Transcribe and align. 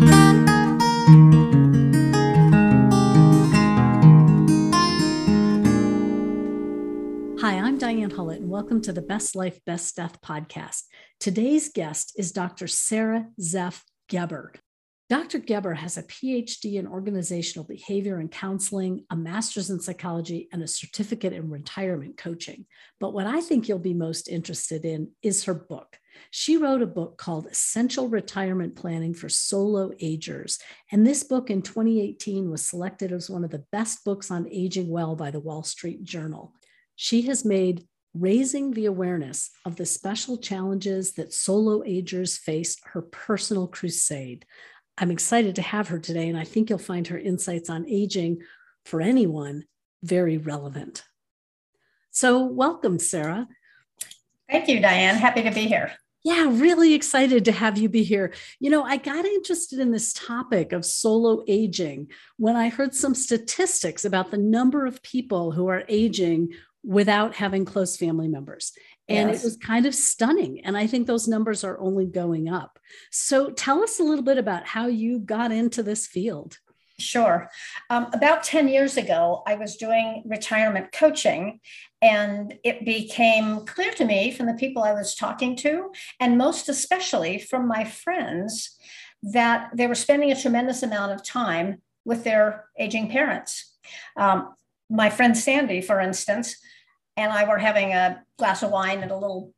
Hi, 0.00 0.06
I'm 7.42 7.78
Diane 7.78 8.10
Hullet, 8.10 8.38
and 8.38 8.50
welcome 8.50 8.80
to 8.82 8.92
the 8.92 9.02
Best 9.02 9.36
Life, 9.36 9.60
Best 9.64 9.96
Death 9.96 10.20
podcast. 10.20 10.82
Today's 11.20 11.70
guest 11.70 12.14
is 12.16 12.32
Dr. 12.32 12.66
Sara 12.66 13.26
Zeff 13.40 13.82
Geber. 14.08 14.52
Dr. 15.10 15.38
Geber 15.38 15.74
has 15.74 15.98
a 15.98 16.02
PhD 16.02 16.74
in 16.74 16.86
organizational 16.86 17.66
behavior 17.66 18.18
and 18.18 18.32
counseling, 18.32 19.04
a 19.10 19.16
master's 19.16 19.70
in 19.70 19.78
psychology, 19.78 20.48
and 20.52 20.62
a 20.62 20.66
certificate 20.66 21.34
in 21.34 21.50
retirement 21.50 22.16
coaching. 22.16 22.66
But 23.00 23.12
what 23.12 23.26
I 23.26 23.40
think 23.40 23.68
you'll 23.68 23.78
be 23.78 23.94
most 23.94 24.28
interested 24.28 24.84
in 24.84 25.10
is 25.22 25.44
her 25.44 25.54
book. 25.54 25.98
She 26.30 26.56
wrote 26.56 26.82
a 26.82 26.86
book 26.86 27.16
called 27.16 27.46
Essential 27.46 28.08
Retirement 28.08 28.76
Planning 28.76 29.14
for 29.14 29.28
Solo 29.28 29.92
Agers. 30.00 30.58
And 30.90 31.06
this 31.06 31.22
book 31.22 31.50
in 31.50 31.62
2018 31.62 32.50
was 32.50 32.66
selected 32.66 33.12
as 33.12 33.30
one 33.30 33.44
of 33.44 33.50
the 33.50 33.64
best 33.72 34.04
books 34.04 34.30
on 34.30 34.48
aging 34.50 34.88
well 34.88 35.16
by 35.16 35.30
the 35.30 35.40
Wall 35.40 35.62
Street 35.62 36.02
Journal. 36.02 36.52
She 36.96 37.22
has 37.22 37.44
made 37.44 37.86
raising 38.14 38.70
the 38.70 38.86
awareness 38.86 39.50
of 39.64 39.76
the 39.76 39.86
special 39.86 40.38
challenges 40.38 41.12
that 41.14 41.32
solo 41.32 41.82
agers 41.84 42.38
face 42.38 42.76
her 42.92 43.02
personal 43.02 43.66
crusade. 43.66 44.46
I'm 44.96 45.10
excited 45.10 45.56
to 45.56 45.62
have 45.62 45.88
her 45.88 45.98
today, 45.98 46.28
and 46.28 46.38
I 46.38 46.44
think 46.44 46.70
you'll 46.70 46.78
find 46.78 47.08
her 47.08 47.18
insights 47.18 47.68
on 47.68 47.88
aging 47.88 48.42
for 48.84 49.00
anyone 49.00 49.64
very 50.02 50.38
relevant. 50.38 51.02
So, 52.10 52.44
welcome, 52.44 53.00
Sara. 53.00 53.48
Thank 54.48 54.68
you, 54.68 54.80
Diane. 54.80 55.16
Happy 55.16 55.42
to 55.42 55.50
be 55.50 55.66
here. 55.66 55.92
Yeah, 56.24 56.48
really 56.50 56.94
excited 56.94 57.44
to 57.44 57.52
have 57.52 57.76
you 57.76 57.90
be 57.90 58.02
here. 58.02 58.32
You 58.58 58.70
know, 58.70 58.82
I 58.82 58.96
got 58.96 59.26
interested 59.26 59.78
in 59.78 59.90
this 59.90 60.14
topic 60.14 60.72
of 60.72 60.86
solo 60.86 61.44
aging 61.46 62.08
when 62.38 62.56
I 62.56 62.70
heard 62.70 62.94
some 62.94 63.14
statistics 63.14 64.06
about 64.06 64.30
the 64.30 64.38
number 64.38 64.86
of 64.86 65.02
people 65.02 65.52
who 65.52 65.68
are 65.68 65.84
aging 65.86 66.54
without 66.82 67.34
having 67.34 67.66
close 67.66 67.98
family 67.98 68.28
members. 68.28 68.72
And 69.06 69.28
yes. 69.28 69.42
it 69.42 69.44
was 69.44 69.56
kind 69.58 69.84
of 69.84 69.94
stunning. 69.94 70.64
And 70.64 70.78
I 70.78 70.86
think 70.86 71.06
those 71.06 71.28
numbers 71.28 71.62
are 71.62 71.78
only 71.78 72.06
going 72.06 72.48
up. 72.48 72.78
So 73.10 73.50
tell 73.50 73.82
us 73.82 74.00
a 74.00 74.04
little 74.04 74.24
bit 74.24 74.38
about 74.38 74.66
how 74.66 74.86
you 74.86 75.18
got 75.18 75.52
into 75.52 75.82
this 75.82 76.06
field. 76.06 76.58
Sure. 76.98 77.50
Um, 77.90 78.06
about 78.12 78.44
10 78.44 78.68
years 78.68 78.96
ago, 78.96 79.42
I 79.46 79.56
was 79.56 79.76
doing 79.76 80.22
retirement 80.26 80.92
coaching, 80.92 81.60
and 82.00 82.56
it 82.62 82.84
became 82.84 83.66
clear 83.66 83.92
to 83.92 84.04
me 84.04 84.30
from 84.30 84.46
the 84.46 84.54
people 84.54 84.84
I 84.84 84.92
was 84.92 85.16
talking 85.16 85.56
to, 85.56 85.90
and 86.20 86.38
most 86.38 86.68
especially 86.68 87.38
from 87.38 87.66
my 87.66 87.84
friends, 87.84 88.78
that 89.24 89.70
they 89.74 89.86
were 89.86 89.94
spending 89.94 90.30
a 90.30 90.40
tremendous 90.40 90.82
amount 90.82 91.12
of 91.12 91.24
time 91.24 91.82
with 92.04 92.22
their 92.22 92.66
aging 92.78 93.10
parents. 93.10 93.74
Um, 94.16 94.54
my 94.88 95.10
friend 95.10 95.36
Sandy, 95.36 95.80
for 95.80 95.98
instance, 95.98 96.56
and 97.16 97.32
I 97.32 97.48
were 97.48 97.58
having 97.58 97.92
a 97.92 98.22
glass 98.38 98.62
of 98.62 98.70
wine 98.70 99.00
at 99.02 99.10
a 99.10 99.16
little 99.16 99.52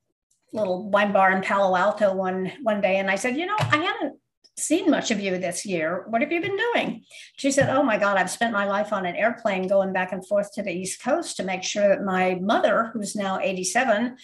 little 0.53 0.89
wine 0.89 1.13
bar 1.13 1.33
in 1.33 1.43
Palo 1.43 1.77
Alto 1.77 2.15
one 2.15 2.53
one 2.63 2.81
day, 2.81 2.97
and 2.97 3.11
I 3.11 3.17
said, 3.17 3.37
you 3.37 3.45
know, 3.45 3.57
I 3.59 3.77
haven't 3.77 4.21
seen 4.59 4.91
much 4.91 5.11
of 5.11 5.21
you 5.21 5.39
this 5.39 5.67
year. 5.67 6.05
What 6.09 6.23
have 6.23 6.33
you 6.33 6.41
been 6.41 6.57
doing? 6.57 7.05
She 7.37 7.51
said, 7.51 7.69
Oh 7.69 7.83
my 7.83 7.99
God, 7.99 8.17
I've 8.17 8.31
spent 8.31 8.53
my 8.53 8.67
life 8.67 8.93
on 8.93 9.05
an 9.05 9.17
airplane 9.17 9.69
going 9.69 9.93
back 9.93 10.13
and 10.13 10.27
forth 10.27 10.53
to 10.55 10.63
the 10.63 10.73
East 10.73 11.03
Coast 11.03 11.37
to 11.37 11.45
make 11.45 11.63
sure 11.63 11.89
that 11.89 12.05
my 12.05 12.37
mother, 12.41 12.91
who's 12.93 13.15
now 13.15 13.39
87, 13.39 14.17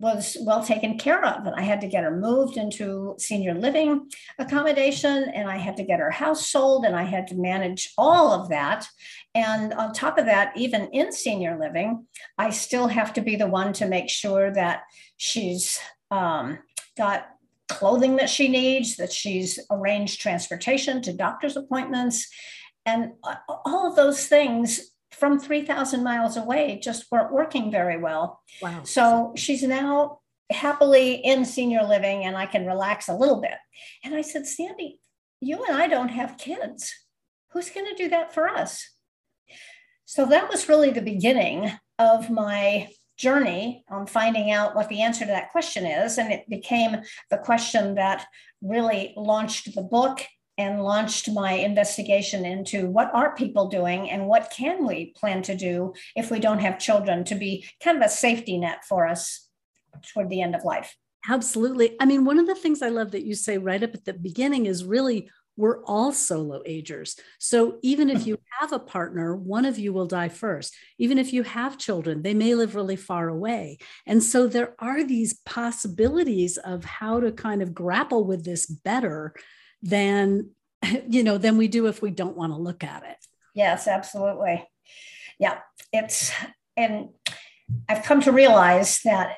was 0.00 0.36
well 0.42 0.62
taken 0.62 0.96
care 0.96 1.24
of. 1.24 1.44
And 1.44 1.56
I 1.56 1.62
had 1.62 1.80
to 1.80 1.88
get 1.88 2.04
her 2.04 2.16
moved 2.16 2.56
into 2.56 3.16
senior 3.18 3.54
living 3.54 4.08
accommodation, 4.38 5.24
and 5.34 5.48
I 5.48 5.56
had 5.56 5.76
to 5.78 5.84
get 5.84 6.00
her 6.00 6.10
house 6.10 6.48
sold, 6.48 6.84
and 6.84 6.94
I 6.94 7.02
had 7.02 7.26
to 7.28 7.34
manage 7.34 7.92
all 7.98 8.30
of 8.30 8.50
that. 8.50 8.86
And 9.34 9.72
on 9.72 9.92
top 9.92 10.18
of 10.18 10.26
that, 10.26 10.56
even 10.56 10.88
in 10.92 11.12
senior 11.12 11.58
living, 11.58 12.06
I 12.36 12.50
still 12.50 12.88
have 12.88 13.12
to 13.14 13.20
be 13.20 13.36
the 13.36 13.48
one 13.48 13.72
to 13.74 13.86
make 13.86 14.08
sure 14.08 14.52
that 14.52 14.82
she's 15.16 15.80
um, 16.10 16.58
got 16.96 17.28
clothing 17.68 18.16
that 18.16 18.30
she 18.30 18.48
needs, 18.48 18.96
that 18.96 19.12
she's 19.12 19.58
arranged 19.70 20.20
transportation 20.20 21.02
to 21.02 21.12
doctor's 21.12 21.56
appointments. 21.56 22.28
And 22.86 23.12
all 23.48 23.86
of 23.86 23.96
those 23.96 24.26
things 24.26 24.92
from 25.12 25.38
3,000 25.38 26.02
miles 26.02 26.36
away 26.36 26.80
just 26.82 27.06
weren't 27.10 27.32
working 27.32 27.70
very 27.70 27.98
well. 27.98 28.40
Wow. 28.62 28.82
So 28.84 29.32
she's 29.36 29.62
now 29.62 30.20
happily 30.50 31.14
in 31.14 31.44
senior 31.44 31.82
living 31.82 32.24
and 32.24 32.36
I 32.36 32.46
can 32.46 32.66
relax 32.66 33.08
a 33.08 33.16
little 33.16 33.40
bit. 33.40 33.56
And 34.04 34.14
I 34.14 34.22
said, 34.22 34.46
Sandy, 34.46 35.00
you 35.40 35.62
and 35.64 35.76
I 35.76 35.88
don't 35.88 36.08
have 36.08 36.38
kids. 36.38 36.94
Who's 37.52 37.70
going 37.70 37.86
to 37.86 37.94
do 37.94 38.08
that 38.08 38.32
for 38.32 38.48
us? 38.48 38.88
So 40.04 40.24
that 40.26 40.48
was 40.48 40.68
really 40.68 40.90
the 40.90 41.02
beginning 41.02 41.70
of 41.98 42.30
my 42.30 42.88
journey 43.18 43.84
on 43.90 44.06
finding 44.06 44.50
out 44.50 44.74
what 44.74 44.88
the 44.88 45.02
answer 45.02 45.24
to 45.24 45.30
that 45.30 45.52
question 45.52 45.84
is. 45.84 46.16
And 46.18 46.32
it 46.32 46.48
became 46.48 46.96
the 47.30 47.38
question 47.38 47.96
that 47.96 48.26
really 48.62 49.12
launched 49.16 49.74
the 49.74 49.82
book 49.82 50.20
and 50.56 50.82
launched 50.82 51.30
my 51.30 51.52
investigation 51.52 52.44
into 52.44 52.86
what 52.86 53.14
are 53.14 53.34
people 53.36 53.68
doing 53.68 54.10
and 54.10 54.26
what 54.26 54.52
can 54.56 54.86
we 54.86 55.12
plan 55.16 55.42
to 55.42 55.56
do 55.56 55.92
if 56.16 56.30
we 56.30 56.40
don't 56.40 56.58
have 56.58 56.80
children 56.80 57.24
to 57.24 57.36
be 57.36 57.64
kind 57.82 57.96
of 57.96 58.02
a 58.02 58.08
safety 58.08 58.58
net 58.58 58.84
for 58.88 59.06
us 59.06 59.48
toward 60.12 60.28
the 60.28 60.42
end 60.42 60.54
of 60.54 60.64
life. 60.64 60.96
Absolutely. 61.28 61.96
I 62.00 62.06
mean, 62.06 62.24
one 62.24 62.38
of 62.38 62.46
the 62.46 62.54
things 62.54 62.82
I 62.82 62.88
love 62.88 63.12
that 63.12 63.24
you 63.24 63.34
say 63.34 63.58
right 63.58 63.82
up 63.82 63.94
at 63.94 64.04
the 64.04 64.14
beginning 64.14 64.66
is 64.66 64.84
really 64.84 65.30
we're 65.58 65.84
all 65.84 66.12
solo 66.12 66.62
agers. 66.64 67.16
So 67.38 67.78
even 67.82 68.08
if 68.08 68.26
you 68.26 68.38
have 68.60 68.72
a 68.72 68.78
partner, 68.78 69.36
one 69.36 69.66
of 69.66 69.78
you 69.78 69.92
will 69.92 70.06
die 70.06 70.28
first. 70.28 70.74
Even 70.98 71.18
if 71.18 71.32
you 71.32 71.42
have 71.42 71.76
children, 71.76 72.22
they 72.22 72.32
may 72.32 72.54
live 72.54 72.74
really 72.74 72.96
far 72.96 73.28
away. 73.28 73.78
And 74.06 74.22
so 74.22 74.46
there 74.46 74.74
are 74.78 75.04
these 75.04 75.40
possibilities 75.44 76.56
of 76.56 76.84
how 76.84 77.20
to 77.20 77.32
kind 77.32 77.60
of 77.60 77.74
grapple 77.74 78.24
with 78.24 78.44
this 78.44 78.66
better 78.66 79.34
than 79.82 80.50
you 81.08 81.22
know 81.22 81.38
than 81.38 81.56
we 81.56 81.68
do 81.68 81.86
if 81.86 82.00
we 82.02 82.10
don't 82.10 82.36
want 82.36 82.52
to 82.52 82.58
look 82.58 82.84
at 82.84 83.04
it 83.04 83.16
yes 83.54 83.88
absolutely 83.88 84.66
yeah 85.38 85.58
it's 85.92 86.32
and 86.76 87.08
i've 87.88 88.04
come 88.04 88.20
to 88.20 88.32
realize 88.32 89.00
that 89.04 89.36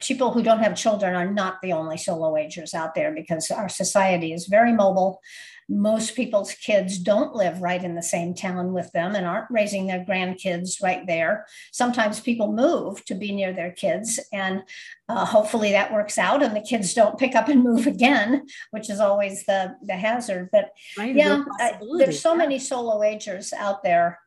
people 0.00 0.32
who 0.32 0.42
don't 0.42 0.62
have 0.62 0.76
children 0.76 1.14
are 1.14 1.30
not 1.30 1.60
the 1.62 1.72
only 1.72 1.96
solo 1.96 2.36
agers 2.36 2.74
out 2.74 2.94
there 2.94 3.12
because 3.12 3.50
our 3.50 3.68
society 3.68 4.32
is 4.32 4.46
very 4.46 4.72
mobile. 4.72 5.20
Most 5.68 6.16
people's 6.16 6.52
kids 6.54 6.98
don't 6.98 7.34
live 7.34 7.62
right 7.62 7.84
in 7.84 7.94
the 7.94 8.02
same 8.02 8.34
town 8.34 8.72
with 8.72 8.90
them 8.92 9.14
and 9.14 9.24
aren't 9.24 9.50
raising 9.50 9.86
their 9.86 10.04
grandkids 10.04 10.82
right 10.82 11.06
there. 11.06 11.46
Sometimes 11.70 12.18
people 12.18 12.52
move 12.52 13.04
to 13.04 13.14
be 13.14 13.30
near 13.32 13.52
their 13.52 13.70
kids, 13.70 14.18
and 14.32 14.62
uh, 15.08 15.24
hopefully 15.24 15.70
that 15.72 15.92
works 15.92 16.18
out 16.18 16.42
and 16.42 16.56
the 16.56 16.60
kids 16.60 16.92
don't 16.94 17.18
pick 17.18 17.36
up 17.36 17.48
and 17.48 17.62
move 17.70 17.86
again, 17.86 18.46
which 18.70 18.90
is 18.90 19.00
always 19.00 19.44
the, 19.44 19.76
the 19.82 19.94
hazard. 19.94 20.48
But 20.50 20.70
right, 20.98 21.14
yeah, 21.14 21.44
uh, 21.60 21.72
there's 21.98 22.20
so 22.20 22.34
many 22.34 22.58
solo 22.58 23.02
agers 23.02 23.52
out 23.52 23.84
there, 23.84 24.18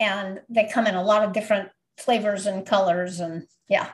and 0.00 0.40
they 0.48 0.68
come 0.72 0.86
in 0.86 0.94
a 0.94 1.04
lot 1.04 1.22
of 1.22 1.32
different 1.32 1.68
flavors 1.98 2.46
and 2.46 2.66
colors, 2.66 3.20
and 3.20 3.46
yeah 3.68 3.90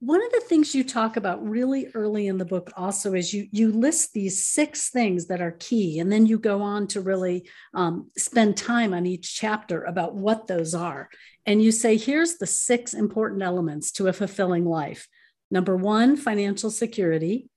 one 0.00 0.24
of 0.24 0.30
the 0.30 0.40
things 0.40 0.76
you 0.76 0.84
talk 0.84 1.16
about 1.16 1.44
really 1.44 1.88
early 1.94 2.28
in 2.28 2.38
the 2.38 2.44
book 2.44 2.70
also 2.76 3.14
is 3.14 3.34
you 3.34 3.48
you 3.50 3.72
list 3.72 4.12
these 4.12 4.46
six 4.46 4.90
things 4.90 5.26
that 5.26 5.40
are 5.40 5.56
key 5.58 5.98
and 5.98 6.10
then 6.10 6.24
you 6.24 6.38
go 6.38 6.62
on 6.62 6.86
to 6.88 7.00
really 7.00 7.48
um, 7.74 8.08
spend 8.16 8.56
time 8.56 8.94
on 8.94 9.06
each 9.06 9.34
chapter 9.34 9.82
about 9.82 10.14
what 10.14 10.46
those 10.46 10.72
are. 10.72 11.08
And 11.46 11.60
you 11.60 11.72
say 11.72 11.96
here's 11.96 12.36
the 12.36 12.46
six 12.46 12.94
important 12.94 13.42
elements 13.42 13.90
to 13.92 14.06
a 14.06 14.12
fulfilling 14.12 14.64
life. 14.64 15.08
Number 15.50 15.76
one 15.76 16.16
financial 16.16 16.70
security. 16.70 17.48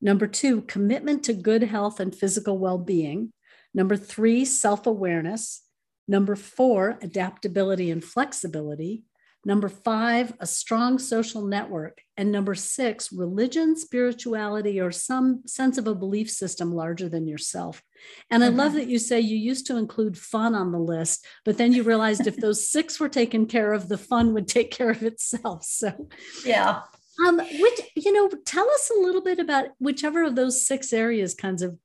Number 0.00 0.28
two 0.28 0.62
commitment 0.62 1.24
to 1.24 1.32
good 1.32 1.64
health 1.64 1.98
and 1.98 2.14
physical 2.14 2.58
well-being. 2.58 3.32
Number 3.74 3.96
three 3.96 4.44
self-awareness. 4.44 5.62
Number 6.06 6.36
four 6.36 6.98
adaptability 7.02 7.90
and 7.90 8.04
flexibility 8.04 9.02
Number 9.48 9.70
five, 9.70 10.34
a 10.40 10.46
strong 10.46 10.98
social 10.98 11.40
network. 11.40 12.02
And 12.18 12.30
number 12.30 12.54
six, 12.54 13.10
religion, 13.10 13.76
spirituality, 13.76 14.78
or 14.78 14.92
some 14.92 15.40
sense 15.46 15.78
of 15.78 15.86
a 15.86 15.94
belief 15.94 16.30
system 16.30 16.74
larger 16.74 17.08
than 17.08 17.26
yourself. 17.26 17.82
And 18.30 18.44
I 18.44 18.48
love 18.48 18.72
mm-hmm. 18.72 18.80
that 18.80 18.88
you 18.88 18.98
say 18.98 19.20
you 19.20 19.38
used 19.38 19.66
to 19.68 19.78
include 19.78 20.18
fun 20.18 20.54
on 20.54 20.70
the 20.70 20.78
list, 20.78 21.24
but 21.46 21.56
then 21.56 21.72
you 21.72 21.82
realized 21.82 22.26
if 22.26 22.36
those 22.36 22.68
six 22.70 23.00
were 23.00 23.08
taken 23.08 23.46
care 23.46 23.72
of, 23.72 23.88
the 23.88 23.96
fun 23.96 24.34
would 24.34 24.48
take 24.48 24.70
care 24.70 24.90
of 24.90 25.02
itself. 25.02 25.64
So, 25.64 26.10
yeah. 26.44 26.82
Um, 27.26 27.38
which 27.38 27.80
you 27.96 28.12
know, 28.12 28.28
tell 28.44 28.68
us 28.68 28.90
a 28.94 29.00
little 29.00 29.22
bit 29.22 29.38
about 29.38 29.68
whichever 29.78 30.24
of 30.24 30.36
those 30.36 30.66
six 30.66 30.92
areas 30.92 31.34
kinds 31.34 31.62
of 31.62 31.78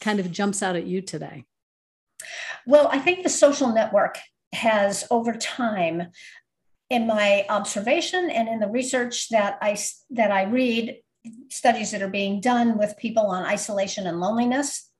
kind 0.00 0.20
of 0.20 0.32
jumps 0.32 0.62
out 0.62 0.74
at 0.74 0.86
you 0.86 1.02
today. 1.02 1.44
Well, 2.66 2.88
I 2.90 2.98
think 2.98 3.22
the 3.22 3.28
social 3.28 3.74
network 3.74 4.16
has 4.52 5.04
over 5.10 5.32
time 5.32 6.08
in 6.90 7.06
my 7.06 7.46
observation 7.48 8.28
and 8.30 8.48
in 8.48 8.58
the 8.58 8.68
research 8.68 9.28
that 9.30 9.58
I 9.62 9.78
that 10.10 10.32
I 10.32 10.42
read, 10.42 10.98
studies 11.48 11.92
that 11.92 12.02
are 12.02 12.08
being 12.08 12.40
done 12.40 12.76
with 12.76 12.98
people 12.98 13.26
on 13.26 13.46
isolation 13.46 14.06
and 14.06 14.20
loneliness, 14.20 14.90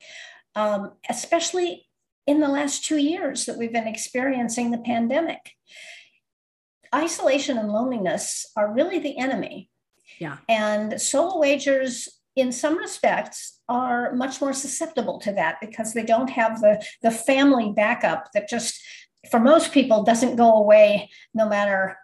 um, 0.54 0.92
especially 1.08 1.88
in 2.26 2.40
the 2.40 2.48
last 2.48 2.84
two 2.84 2.98
years 2.98 3.46
that 3.46 3.58
we've 3.58 3.72
been 3.72 3.88
experiencing 3.88 4.70
the 4.70 4.78
pandemic. 4.78 5.52
Isolation 6.94 7.58
and 7.58 7.72
loneliness 7.72 8.46
are 8.56 8.72
really 8.72 8.98
the 8.98 9.18
enemy. 9.18 9.68
Yeah. 10.20 10.38
And 10.48 11.00
solo 11.00 11.42
agers, 11.42 12.08
in 12.36 12.52
some 12.52 12.76
respects, 12.78 13.60
are 13.68 14.12
much 14.14 14.40
more 14.40 14.52
susceptible 14.52 15.18
to 15.20 15.32
that 15.32 15.56
because 15.60 15.92
they 15.92 16.04
don't 16.04 16.30
have 16.30 16.60
the, 16.60 16.84
the 17.02 17.10
family 17.10 17.72
backup 17.74 18.28
that 18.34 18.48
just, 18.48 18.80
for 19.30 19.40
most 19.40 19.72
people, 19.72 20.02
doesn't 20.02 20.36
go 20.36 20.56
away 20.56 21.10
no 21.34 21.48
matter 21.48 21.96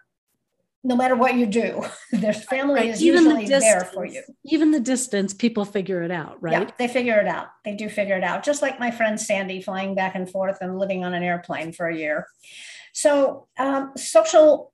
no 0.83 0.95
matter 0.95 1.15
what 1.15 1.35
you 1.35 1.45
do. 1.45 1.83
Their 2.11 2.33
family 2.33 2.75
right. 2.75 2.89
is 2.89 3.03
even 3.03 3.23
usually 3.23 3.43
the 3.43 3.49
distance, 3.49 3.63
there 3.63 3.91
for 3.93 4.05
you. 4.05 4.23
Even 4.45 4.71
the 4.71 4.79
distance, 4.79 5.33
people 5.33 5.65
figure 5.65 6.01
it 6.01 6.11
out, 6.11 6.41
right? 6.41 6.53
Yeah, 6.53 6.71
they 6.77 6.87
figure 6.87 7.19
it 7.19 7.27
out. 7.27 7.47
They 7.65 7.75
do 7.75 7.89
figure 7.89 8.15
it 8.15 8.23
out. 8.23 8.43
Just 8.43 8.61
like 8.61 8.79
my 8.79 8.91
friend 8.91 9.19
Sandy 9.19 9.61
flying 9.61 9.95
back 9.95 10.15
and 10.15 10.29
forth 10.29 10.59
and 10.61 10.79
living 10.79 11.03
on 11.03 11.13
an 11.13 11.23
airplane 11.23 11.73
for 11.73 11.87
a 11.87 11.95
year. 11.95 12.27
So, 12.93 13.47
um, 13.59 13.91
social 13.97 14.71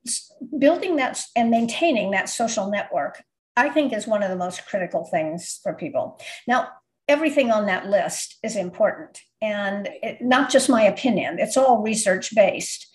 building 0.56 0.96
that 0.96 1.20
and 1.34 1.50
maintaining 1.50 2.12
that 2.12 2.28
social 2.28 2.70
network, 2.70 3.22
I 3.56 3.68
think, 3.70 3.92
is 3.92 4.06
one 4.06 4.22
of 4.22 4.30
the 4.30 4.36
most 4.36 4.66
critical 4.66 5.04
things 5.04 5.58
for 5.62 5.74
people. 5.74 6.20
Now, 6.46 6.68
everything 7.08 7.50
on 7.50 7.66
that 7.66 7.88
list 7.88 8.38
is 8.42 8.56
important 8.56 9.20
and 9.44 9.88
it, 10.02 10.22
not 10.22 10.50
just 10.50 10.68
my 10.68 10.82
opinion, 10.82 11.38
it's 11.38 11.56
all 11.56 11.82
research 11.82 12.34
based 12.34 12.94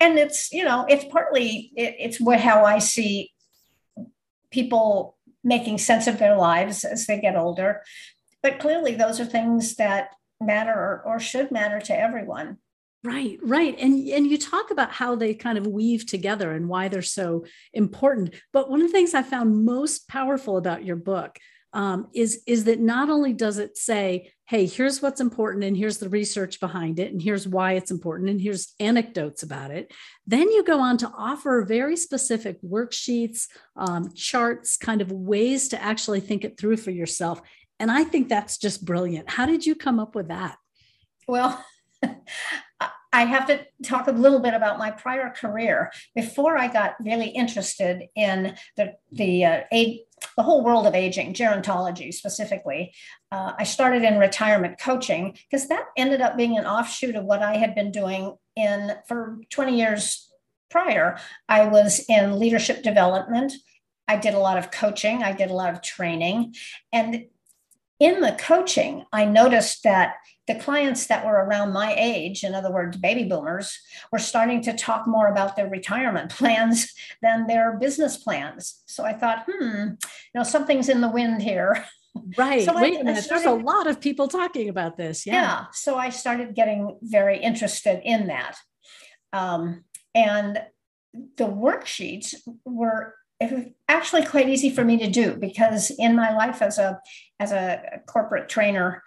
and 0.00 0.18
it's 0.18 0.52
you 0.52 0.64
know 0.64 0.84
it's 0.88 1.04
partly 1.06 1.72
it, 1.76 1.96
it's 1.98 2.20
what 2.20 2.40
how 2.40 2.64
i 2.64 2.78
see 2.78 3.32
people 4.50 5.16
making 5.42 5.78
sense 5.78 6.06
of 6.06 6.18
their 6.18 6.36
lives 6.36 6.84
as 6.84 7.06
they 7.06 7.20
get 7.20 7.36
older 7.36 7.82
but 8.42 8.58
clearly 8.58 8.94
those 8.94 9.20
are 9.20 9.24
things 9.24 9.76
that 9.76 10.10
matter 10.40 10.72
or, 10.72 11.02
or 11.06 11.20
should 11.20 11.50
matter 11.50 11.80
to 11.80 11.98
everyone 11.98 12.58
Right, 13.04 13.38
right. 13.42 13.78
And 13.78 14.08
and 14.08 14.26
you 14.26 14.36
talk 14.36 14.72
about 14.72 14.90
how 14.90 15.14
they 15.14 15.32
kind 15.32 15.58
of 15.58 15.66
weave 15.68 16.06
together 16.06 16.50
and 16.50 16.68
why 16.68 16.88
they're 16.88 17.02
so 17.02 17.44
important. 17.72 18.34
But 18.52 18.68
one 18.68 18.80
of 18.80 18.88
the 18.88 18.92
things 18.92 19.14
I 19.14 19.22
found 19.22 19.64
most 19.64 20.08
powerful 20.08 20.56
about 20.56 20.84
your 20.84 20.96
book 20.96 21.38
um, 21.72 22.08
is 22.14 22.42
is 22.48 22.64
that 22.64 22.80
not 22.80 23.08
only 23.08 23.32
does 23.32 23.58
it 23.58 23.78
say 23.78 24.32
hey 24.46 24.64
here's 24.64 25.02
what's 25.02 25.20
important 25.20 25.64
and 25.64 25.76
here's 25.76 25.98
the 25.98 26.08
research 26.08 26.60
behind 26.60 27.00
it 27.00 27.12
and 27.12 27.20
here's 27.20 27.48
why 27.48 27.72
it's 27.72 27.90
important 27.90 28.30
and 28.30 28.40
here's 28.40 28.74
anecdotes 28.78 29.42
about 29.42 29.70
it. 29.70 29.92
Then 30.26 30.50
you 30.50 30.62
go 30.64 30.78
on 30.80 30.96
to 30.98 31.12
offer 31.16 31.64
very 31.64 31.96
specific 31.96 32.60
worksheets 32.62 33.46
um, 33.76 34.12
charts 34.14 34.76
kind 34.76 35.00
of 35.00 35.10
ways 35.10 35.68
to 35.68 35.82
actually 35.82 36.20
think 36.20 36.44
it 36.44 36.58
through 36.58 36.76
for 36.76 36.92
yourself. 36.92 37.40
And 37.78 37.90
i 37.90 38.04
think 38.04 38.28
that's 38.28 38.56
just 38.56 38.84
brilliant. 38.84 39.28
How 39.28 39.46
did 39.46 39.66
you 39.66 39.74
come 39.74 39.98
up 39.98 40.14
with 40.14 40.28
that? 40.28 40.56
Well 41.26 41.62
I 43.12 43.24
have 43.24 43.46
to 43.46 43.64
talk 43.84 44.08
a 44.08 44.12
little 44.12 44.40
bit 44.40 44.54
about 44.54 44.78
my 44.78 44.90
prior 44.90 45.30
career. 45.30 45.90
Before 46.14 46.56
I 46.58 46.68
got 46.68 46.96
really 47.00 47.28
interested 47.28 48.04
in 48.14 48.56
the 48.76 48.94
the 49.12 49.44
uh, 49.44 49.60
aid, 49.72 50.00
the 50.36 50.42
whole 50.42 50.62
world 50.62 50.86
of 50.86 50.94
aging, 50.94 51.34
gerontology 51.34 52.12
specifically, 52.12 52.92
uh, 53.32 53.52
I 53.58 53.64
started 53.64 54.02
in 54.02 54.18
retirement 54.18 54.78
coaching 54.80 55.36
because 55.50 55.68
that 55.68 55.86
ended 55.96 56.20
up 56.20 56.36
being 56.36 56.58
an 56.58 56.66
offshoot 56.66 57.14
of 57.14 57.24
what 57.24 57.42
I 57.42 57.56
had 57.56 57.74
been 57.74 57.90
doing 57.90 58.36
in 58.54 58.92
for 59.06 59.38
20 59.50 59.76
years 59.76 60.30
prior. 60.70 61.18
I 61.48 61.66
was 61.66 62.04
in 62.08 62.38
leadership 62.38 62.82
development. 62.82 63.52
I 64.08 64.16
did 64.16 64.34
a 64.34 64.38
lot 64.38 64.58
of 64.58 64.70
coaching. 64.70 65.22
I 65.22 65.32
did 65.32 65.50
a 65.50 65.54
lot 65.54 65.72
of 65.72 65.82
training, 65.82 66.54
and 66.92 67.26
in 67.98 68.20
the 68.20 68.32
coaching, 68.32 69.04
I 69.12 69.24
noticed 69.24 69.82
that 69.84 70.16
the 70.46 70.54
clients 70.54 71.06
that 71.06 71.24
were 71.24 71.44
around 71.44 71.72
my 71.72 71.94
age, 71.96 72.44
in 72.44 72.54
other 72.54 72.70
words, 72.70 72.96
baby 72.96 73.24
boomers, 73.24 73.78
were 74.12 74.18
starting 74.18 74.62
to 74.62 74.72
talk 74.72 75.06
more 75.06 75.26
about 75.28 75.56
their 75.56 75.68
retirement 75.68 76.30
plans 76.36 76.92
than 77.22 77.46
their 77.46 77.76
business 77.78 78.16
plans. 78.16 78.82
So 78.86 79.04
I 79.04 79.12
thought, 79.12 79.46
hmm, 79.48 79.88
you 79.88 79.98
know, 80.34 80.42
something's 80.42 80.88
in 80.88 81.00
the 81.00 81.10
wind 81.10 81.42
here. 81.42 81.84
Right. 82.36 82.64
So 82.64 82.74
Wait 82.74 82.96
I, 82.96 83.00
a 83.00 83.04
minute. 83.04 83.24
Started, 83.24 83.46
There's 83.46 83.60
a 83.60 83.64
lot 83.64 83.86
of 83.86 84.00
people 84.00 84.28
talking 84.28 84.68
about 84.68 84.96
this. 84.96 85.26
Yeah. 85.26 85.34
yeah. 85.34 85.64
So 85.72 85.96
I 85.96 86.10
started 86.10 86.54
getting 86.54 86.98
very 87.02 87.38
interested 87.38 88.00
in 88.04 88.28
that. 88.28 88.56
Um, 89.32 89.84
and 90.14 90.62
the 91.36 91.44
worksheets 91.44 92.34
were 92.64 93.14
actually 93.88 94.24
quite 94.24 94.48
easy 94.48 94.70
for 94.70 94.84
me 94.84 94.96
to 94.96 95.10
do 95.10 95.36
because 95.36 95.90
in 95.98 96.16
my 96.16 96.34
life 96.34 96.62
as 96.62 96.78
a 96.78 96.98
as 97.38 97.52
a 97.52 98.00
corporate 98.06 98.48
trainer 98.48 99.02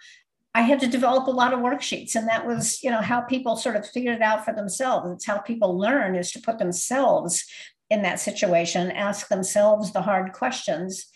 i 0.54 0.62
had 0.62 0.80
to 0.80 0.86
develop 0.86 1.26
a 1.26 1.30
lot 1.30 1.52
of 1.52 1.60
worksheets. 1.60 2.14
And 2.14 2.28
that 2.28 2.46
was 2.46 2.82
you 2.82 2.90
know 2.90 3.00
how 3.00 3.20
people 3.20 3.56
sort 3.56 3.76
of 3.76 3.88
figured 3.88 4.16
it 4.16 4.22
out 4.22 4.44
for 4.44 4.52
themselves. 4.54 5.10
It's 5.10 5.26
how 5.26 5.38
people 5.38 5.78
learn 5.78 6.16
is 6.16 6.32
to 6.32 6.40
put 6.40 6.58
themselves 6.58 7.44
in 7.88 8.02
that 8.02 8.20
situation 8.20 8.90
ask 8.92 9.28
themselves 9.28 9.92
the 9.92 10.02
hard 10.02 10.32
questions 10.32 11.06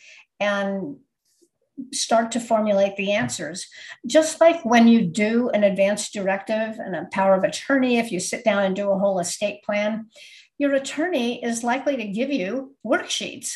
and 0.40 0.96
start 1.92 2.30
to 2.32 2.40
formulate 2.40 2.96
the 2.96 3.12
answers. 3.12 3.66
Just 4.06 4.40
like 4.40 4.64
when 4.64 4.86
you 4.86 5.02
do 5.02 5.50
an 5.50 5.64
advanced 5.64 6.12
directive 6.12 6.78
and 6.78 6.94
a 6.94 7.08
power 7.10 7.34
of 7.34 7.44
attorney 7.44 7.98
if 7.98 8.12
you 8.12 8.20
sit 8.20 8.44
down 8.44 8.62
and 8.62 8.76
do 8.76 8.90
a 8.90 8.98
whole 8.98 9.18
estate 9.18 9.62
plan 9.64 10.06
your 10.58 10.74
attorney 10.74 11.44
is 11.44 11.64
likely 11.64 11.96
to 11.96 12.04
give 12.06 12.30
you 12.30 12.74
worksheets. 12.86 13.54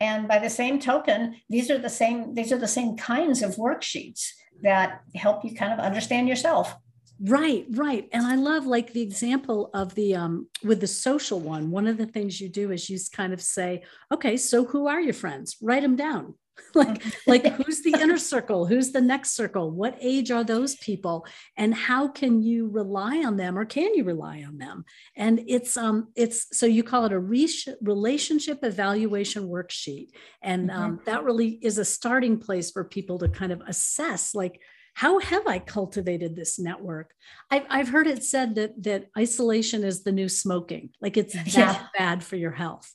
And 0.00 0.28
by 0.28 0.38
the 0.38 0.50
same 0.50 0.78
token, 0.78 1.36
these 1.48 1.70
are 1.70 1.78
the 1.78 1.88
same, 1.88 2.34
these 2.34 2.52
are 2.52 2.58
the 2.58 2.68
same 2.68 2.96
kinds 2.96 3.42
of 3.42 3.56
worksheets 3.56 4.28
that 4.62 5.00
help 5.14 5.44
you 5.44 5.54
kind 5.54 5.72
of 5.72 5.78
understand 5.78 6.28
yourself. 6.28 6.76
Right, 7.20 7.64
right. 7.70 8.08
And 8.12 8.26
I 8.26 8.34
love 8.34 8.66
like 8.66 8.92
the 8.92 9.02
example 9.02 9.70
of 9.72 9.94
the 9.94 10.16
um 10.16 10.48
with 10.64 10.80
the 10.80 10.86
social 10.86 11.38
one. 11.38 11.70
One 11.70 11.86
of 11.86 11.96
the 11.96 12.06
things 12.06 12.40
you 12.40 12.48
do 12.48 12.72
is 12.72 12.90
you 12.90 12.98
kind 13.12 13.32
of 13.32 13.40
say, 13.40 13.84
okay, 14.12 14.36
so 14.36 14.64
who 14.64 14.88
are 14.88 15.00
your 15.00 15.14
friends? 15.14 15.56
Write 15.62 15.82
them 15.82 15.96
down. 15.96 16.34
like 16.74 17.02
like 17.26 17.46
who's 17.54 17.82
the 17.82 17.94
inner 18.00 18.18
circle 18.18 18.66
who's 18.66 18.92
the 18.92 19.00
next 19.00 19.32
circle 19.32 19.70
what 19.70 19.96
age 20.00 20.30
are 20.30 20.44
those 20.44 20.76
people 20.76 21.26
and 21.56 21.74
how 21.74 22.08
can 22.08 22.42
you 22.42 22.68
rely 22.68 23.22
on 23.24 23.36
them 23.36 23.58
or 23.58 23.64
can 23.64 23.94
you 23.94 24.04
rely 24.04 24.42
on 24.46 24.58
them 24.58 24.84
and 25.16 25.40
it's 25.46 25.76
um 25.76 26.08
it's 26.16 26.46
so 26.56 26.66
you 26.66 26.82
call 26.82 27.04
it 27.04 27.12
a 27.12 27.18
re- 27.18 27.48
relationship 27.80 28.60
evaluation 28.62 29.48
worksheet 29.48 30.08
and 30.42 30.70
mm-hmm. 30.70 30.80
um, 30.80 31.00
that 31.06 31.24
really 31.24 31.58
is 31.62 31.78
a 31.78 31.84
starting 31.84 32.38
place 32.38 32.70
for 32.70 32.84
people 32.84 33.18
to 33.18 33.28
kind 33.28 33.52
of 33.52 33.60
assess 33.66 34.34
like 34.34 34.60
how 34.94 35.18
have 35.18 35.46
I 35.46 35.58
cultivated 35.58 36.36
this 36.36 36.58
network? 36.58 37.12
I've, 37.50 37.64
I've 37.68 37.88
heard 37.88 38.06
it 38.06 38.22
said 38.22 38.54
that 38.54 38.80
that 38.84 39.10
isolation 39.18 39.82
is 39.82 40.04
the 40.04 40.12
new 40.12 40.28
smoking, 40.28 40.90
like 41.00 41.16
it's 41.16 41.34
that 41.54 41.54
yeah. 41.54 41.86
bad 41.98 42.22
for 42.22 42.36
your 42.36 42.52
health. 42.52 42.94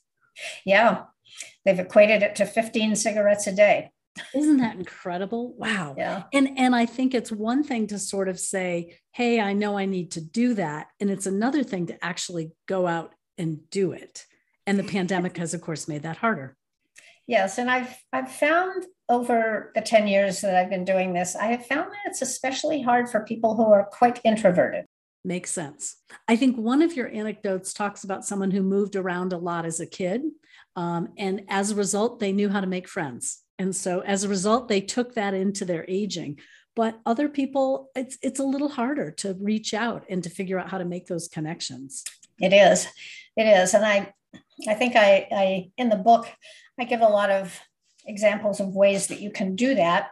Yeah, 0.64 1.02
They've 1.64 1.78
equated 1.78 2.22
it 2.22 2.36
to 2.36 2.46
15 2.46 2.96
cigarettes 2.96 3.46
a 3.46 3.52
day. 3.52 3.90
Isn't 4.34 4.58
that 4.58 4.76
incredible? 4.76 5.54
Wow. 5.56 5.94
Yeah. 5.96 6.24
And 6.32 6.58
and 6.58 6.74
I 6.74 6.86
think 6.86 7.14
it's 7.14 7.30
one 7.30 7.62
thing 7.62 7.86
to 7.88 7.98
sort 7.98 8.28
of 8.28 8.38
say, 8.40 8.96
"Hey, 9.12 9.40
I 9.40 9.52
know 9.52 9.78
I 9.78 9.86
need 9.86 10.10
to 10.12 10.20
do 10.20 10.54
that." 10.54 10.88
And 10.98 11.10
it's 11.10 11.26
another 11.26 11.62
thing 11.62 11.86
to 11.86 12.04
actually 12.04 12.52
go 12.66 12.86
out 12.86 13.14
and 13.38 13.70
do 13.70 13.92
it. 13.92 14.26
And 14.66 14.78
the 14.78 14.84
pandemic 14.84 15.36
has 15.38 15.54
of 15.54 15.60
course 15.60 15.88
made 15.88 16.02
that 16.02 16.18
harder. 16.18 16.56
Yes, 17.26 17.58
and 17.58 17.70
I've 17.70 17.96
I've 18.12 18.30
found 18.30 18.86
over 19.08 19.72
the 19.74 19.80
10 19.80 20.06
years 20.06 20.40
that 20.40 20.54
I've 20.54 20.70
been 20.70 20.84
doing 20.84 21.12
this, 21.12 21.34
I 21.34 21.46
have 21.46 21.66
found 21.66 21.90
that 21.90 22.06
it's 22.06 22.22
especially 22.22 22.80
hard 22.80 23.08
for 23.08 23.24
people 23.24 23.56
who 23.56 23.64
are 23.72 23.84
quite 23.84 24.20
introverted. 24.24 24.84
Makes 25.24 25.50
sense. 25.50 25.96
I 26.28 26.36
think 26.36 26.56
one 26.56 26.80
of 26.80 26.96
your 26.96 27.08
anecdotes 27.08 27.74
talks 27.74 28.04
about 28.04 28.24
someone 28.24 28.52
who 28.52 28.62
moved 28.62 28.96
around 28.96 29.32
a 29.32 29.38
lot 29.38 29.66
as 29.66 29.78
a 29.80 29.86
kid 29.86 30.22
um, 30.76 31.08
and 31.18 31.44
as 31.48 31.70
a 31.70 31.76
result, 31.76 32.20
they 32.20 32.32
knew 32.32 32.48
how 32.48 32.60
to 32.60 32.66
make 32.66 32.88
friends. 32.88 33.42
And 33.58 33.74
so 33.74 34.00
as 34.00 34.24
a 34.24 34.28
result, 34.28 34.68
they 34.68 34.80
took 34.80 35.14
that 35.14 35.34
into 35.34 35.64
their 35.64 35.84
aging. 35.88 36.38
But 36.76 37.00
other 37.04 37.28
people, 37.28 37.90
it's 37.94 38.16
it's 38.22 38.40
a 38.40 38.44
little 38.44 38.68
harder 38.68 39.10
to 39.18 39.36
reach 39.40 39.74
out 39.74 40.04
and 40.08 40.22
to 40.22 40.30
figure 40.30 40.58
out 40.58 40.70
how 40.70 40.78
to 40.78 40.84
make 40.84 41.06
those 41.06 41.28
connections. 41.28 42.04
It 42.40 42.52
is. 42.52 42.86
It 43.36 43.44
is. 43.44 43.74
And 43.74 43.84
I 43.84 44.14
I 44.68 44.74
think 44.74 44.94
I, 44.96 45.28
I 45.32 45.70
in 45.76 45.88
the 45.88 45.96
book, 45.96 46.26
I 46.78 46.84
give 46.84 47.00
a 47.00 47.08
lot 47.08 47.30
of 47.30 47.58
examples 48.06 48.60
of 48.60 48.74
ways 48.74 49.08
that 49.08 49.20
you 49.20 49.30
can 49.30 49.56
do 49.56 49.74
that. 49.74 50.10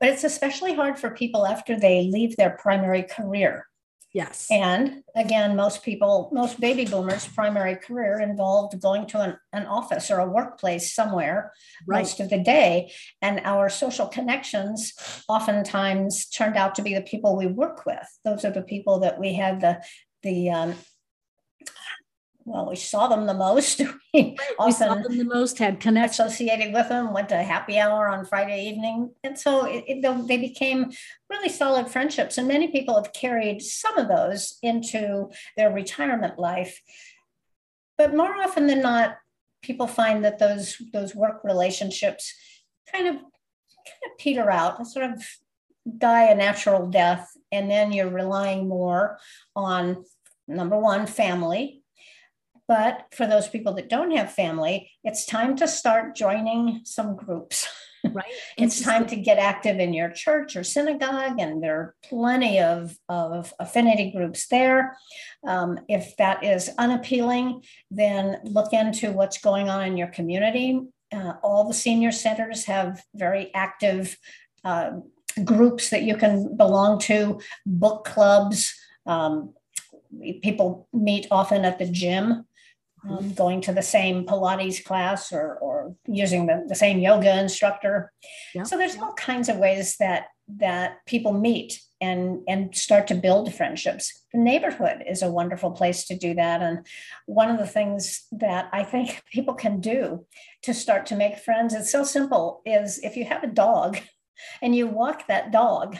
But 0.00 0.10
it's 0.10 0.24
especially 0.24 0.74
hard 0.74 0.98
for 0.98 1.10
people 1.10 1.46
after 1.46 1.78
they 1.78 2.02
leave 2.02 2.36
their 2.36 2.50
primary 2.50 3.04
career. 3.04 3.67
Yes. 4.14 4.46
And 4.50 5.02
again, 5.14 5.54
most 5.54 5.82
people, 5.82 6.30
most 6.32 6.58
baby 6.60 6.86
boomers' 6.86 7.26
primary 7.26 7.76
career 7.76 8.20
involved 8.20 8.80
going 8.80 9.06
to 9.08 9.20
an, 9.20 9.36
an 9.52 9.66
office 9.66 10.10
or 10.10 10.18
a 10.20 10.28
workplace 10.28 10.94
somewhere 10.94 11.52
right. 11.86 11.98
most 11.98 12.18
of 12.18 12.30
the 12.30 12.38
day. 12.38 12.90
And 13.20 13.40
our 13.44 13.68
social 13.68 14.06
connections 14.06 14.94
oftentimes 15.28 16.26
turned 16.30 16.56
out 16.56 16.74
to 16.76 16.82
be 16.82 16.94
the 16.94 17.02
people 17.02 17.36
we 17.36 17.46
work 17.46 17.84
with. 17.84 18.06
Those 18.24 18.44
are 18.46 18.50
the 18.50 18.62
people 18.62 19.00
that 19.00 19.20
we 19.20 19.34
had 19.34 19.60
the 19.60 19.84
the 20.22 20.50
um, 20.50 20.74
well, 22.48 22.68
we 22.68 22.76
saw 22.76 23.08
them 23.08 23.26
the 23.26 23.34
most. 23.34 23.80
we 24.14 24.36
often 24.58 24.72
saw 24.72 24.94
them 24.94 25.18
the 25.18 25.24
most, 25.24 25.58
had 25.58 25.80
connection 25.80 26.26
associated 26.26 26.72
with 26.72 26.88
them, 26.88 27.12
went 27.12 27.28
to 27.28 27.36
happy 27.36 27.78
hour 27.78 28.08
on 28.08 28.24
Friday 28.24 28.68
evening. 28.68 29.12
And 29.22 29.38
so 29.38 29.66
it, 29.66 29.84
it, 29.86 30.26
they 30.26 30.38
became 30.38 30.90
really 31.28 31.50
solid 31.50 31.88
friendships. 31.88 32.38
And 32.38 32.48
many 32.48 32.68
people 32.68 32.96
have 32.96 33.12
carried 33.12 33.60
some 33.60 33.98
of 33.98 34.08
those 34.08 34.58
into 34.62 35.30
their 35.56 35.70
retirement 35.70 36.38
life. 36.38 36.80
But 37.98 38.16
more 38.16 38.34
often 38.34 38.66
than 38.66 38.80
not, 38.80 39.18
people 39.62 39.86
find 39.86 40.24
that 40.24 40.38
those, 40.38 40.80
those 40.92 41.14
work 41.14 41.42
relationships 41.44 42.32
kind 42.90 43.08
of, 43.08 43.16
kind 43.16 44.04
of 44.10 44.18
peter 44.18 44.50
out, 44.50 44.86
sort 44.86 45.10
of 45.10 45.22
die 45.98 46.24
a 46.24 46.34
natural 46.34 46.86
death. 46.88 47.30
And 47.52 47.70
then 47.70 47.92
you're 47.92 48.10
relying 48.10 48.68
more 48.68 49.18
on 49.54 50.04
number 50.46 50.78
one, 50.78 51.06
family, 51.06 51.77
but 52.68 53.06
for 53.12 53.26
those 53.26 53.48
people 53.48 53.72
that 53.74 53.88
don't 53.88 54.14
have 54.14 54.30
family, 54.30 54.90
it's 55.02 55.24
time 55.24 55.56
to 55.56 55.66
start 55.66 56.14
joining 56.14 56.82
some 56.84 57.16
groups. 57.16 57.66
Right. 58.12 58.26
it's 58.56 58.80
time 58.80 59.06
to 59.08 59.16
get 59.16 59.38
active 59.38 59.80
in 59.80 59.92
your 59.92 60.08
church 60.08 60.54
or 60.54 60.62
synagogue, 60.62 61.40
and 61.40 61.60
there 61.60 61.74
are 61.74 61.94
plenty 62.04 62.60
of, 62.60 62.96
of 63.08 63.52
affinity 63.58 64.12
groups 64.12 64.46
there. 64.46 64.96
Um, 65.44 65.80
if 65.88 66.16
that 66.16 66.44
is 66.44 66.70
unappealing, 66.78 67.64
then 67.90 68.38
look 68.44 68.72
into 68.72 69.10
what's 69.10 69.38
going 69.38 69.68
on 69.68 69.84
in 69.84 69.96
your 69.96 70.06
community. 70.06 70.80
Uh, 71.12 71.34
all 71.42 71.66
the 71.66 71.74
senior 71.74 72.12
centers 72.12 72.64
have 72.66 73.02
very 73.16 73.52
active 73.52 74.16
uh, 74.64 74.92
groups 75.44 75.90
that 75.90 76.04
you 76.04 76.16
can 76.16 76.56
belong 76.56 77.00
to, 77.00 77.40
book 77.66 78.04
clubs. 78.04 78.74
Um, 79.06 79.54
people 80.40 80.88
meet 80.92 81.26
often 81.32 81.64
at 81.64 81.80
the 81.80 81.86
gym 81.86 82.46
um, 83.08 83.32
going 83.34 83.60
to 83.62 83.72
the 83.72 83.82
same 83.82 84.24
Pilates 84.24 84.84
class 84.84 85.32
or, 85.32 85.56
or 85.56 85.94
using 86.06 86.46
the, 86.46 86.64
the 86.66 86.74
same 86.74 86.98
yoga 86.98 87.38
instructor. 87.38 88.12
Yeah. 88.54 88.64
So 88.64 88.76
there's 88.76 88.96
all 88.96 89.12
kinds 89.14 89.48
of 89.48 89.56
ways 89.56 89.96
that 89.98 90.26
that 90.56 91.04
people 91.06 91.34
meet 91.34 91.78
and 92.00 92.40
and 92.48 92.74
start 92.74 93.06
to 93.08 93.14
build 93.14 93.52
friendships. 93.52 94.24
The 94.32 94.38
neighborhood 94.38 95.04
is 95.06 95.22
a 95.22 95.30
wonderful 95.30 95.72
place 95.72 96.06
to 96.06 96.16
do 96.16 96.34
that. 96.34 96.62
And 96.62 96.86
one 97.26 97.50
of 97.50 97.58
the 97.58 97.66
things 97.66 98.26
that 98.32 98.68
I 98.72 98.84
think 98.84 99.22
people 99.32 99.54
can 99.54 99.80
do 99.80 100.26
to 100.62 100.72
start 100.72 101.06
to 101.06 101.16
make 101.16 101.38
friends, 101.38 101.74
it's 101.74 101.92
so 101.92 102.04
simple, 102.04 102.62
is 102.64 102.98
if 103.00 103.16
you 103.16 103.24
have 103.24 103.42
a 103.42 103.48
dog 103.48 103.98
and 104.62 104.74
you 104.74 104.86
walk 104.86 105.26
that 105.26 105.52
dog, 105.52 105.98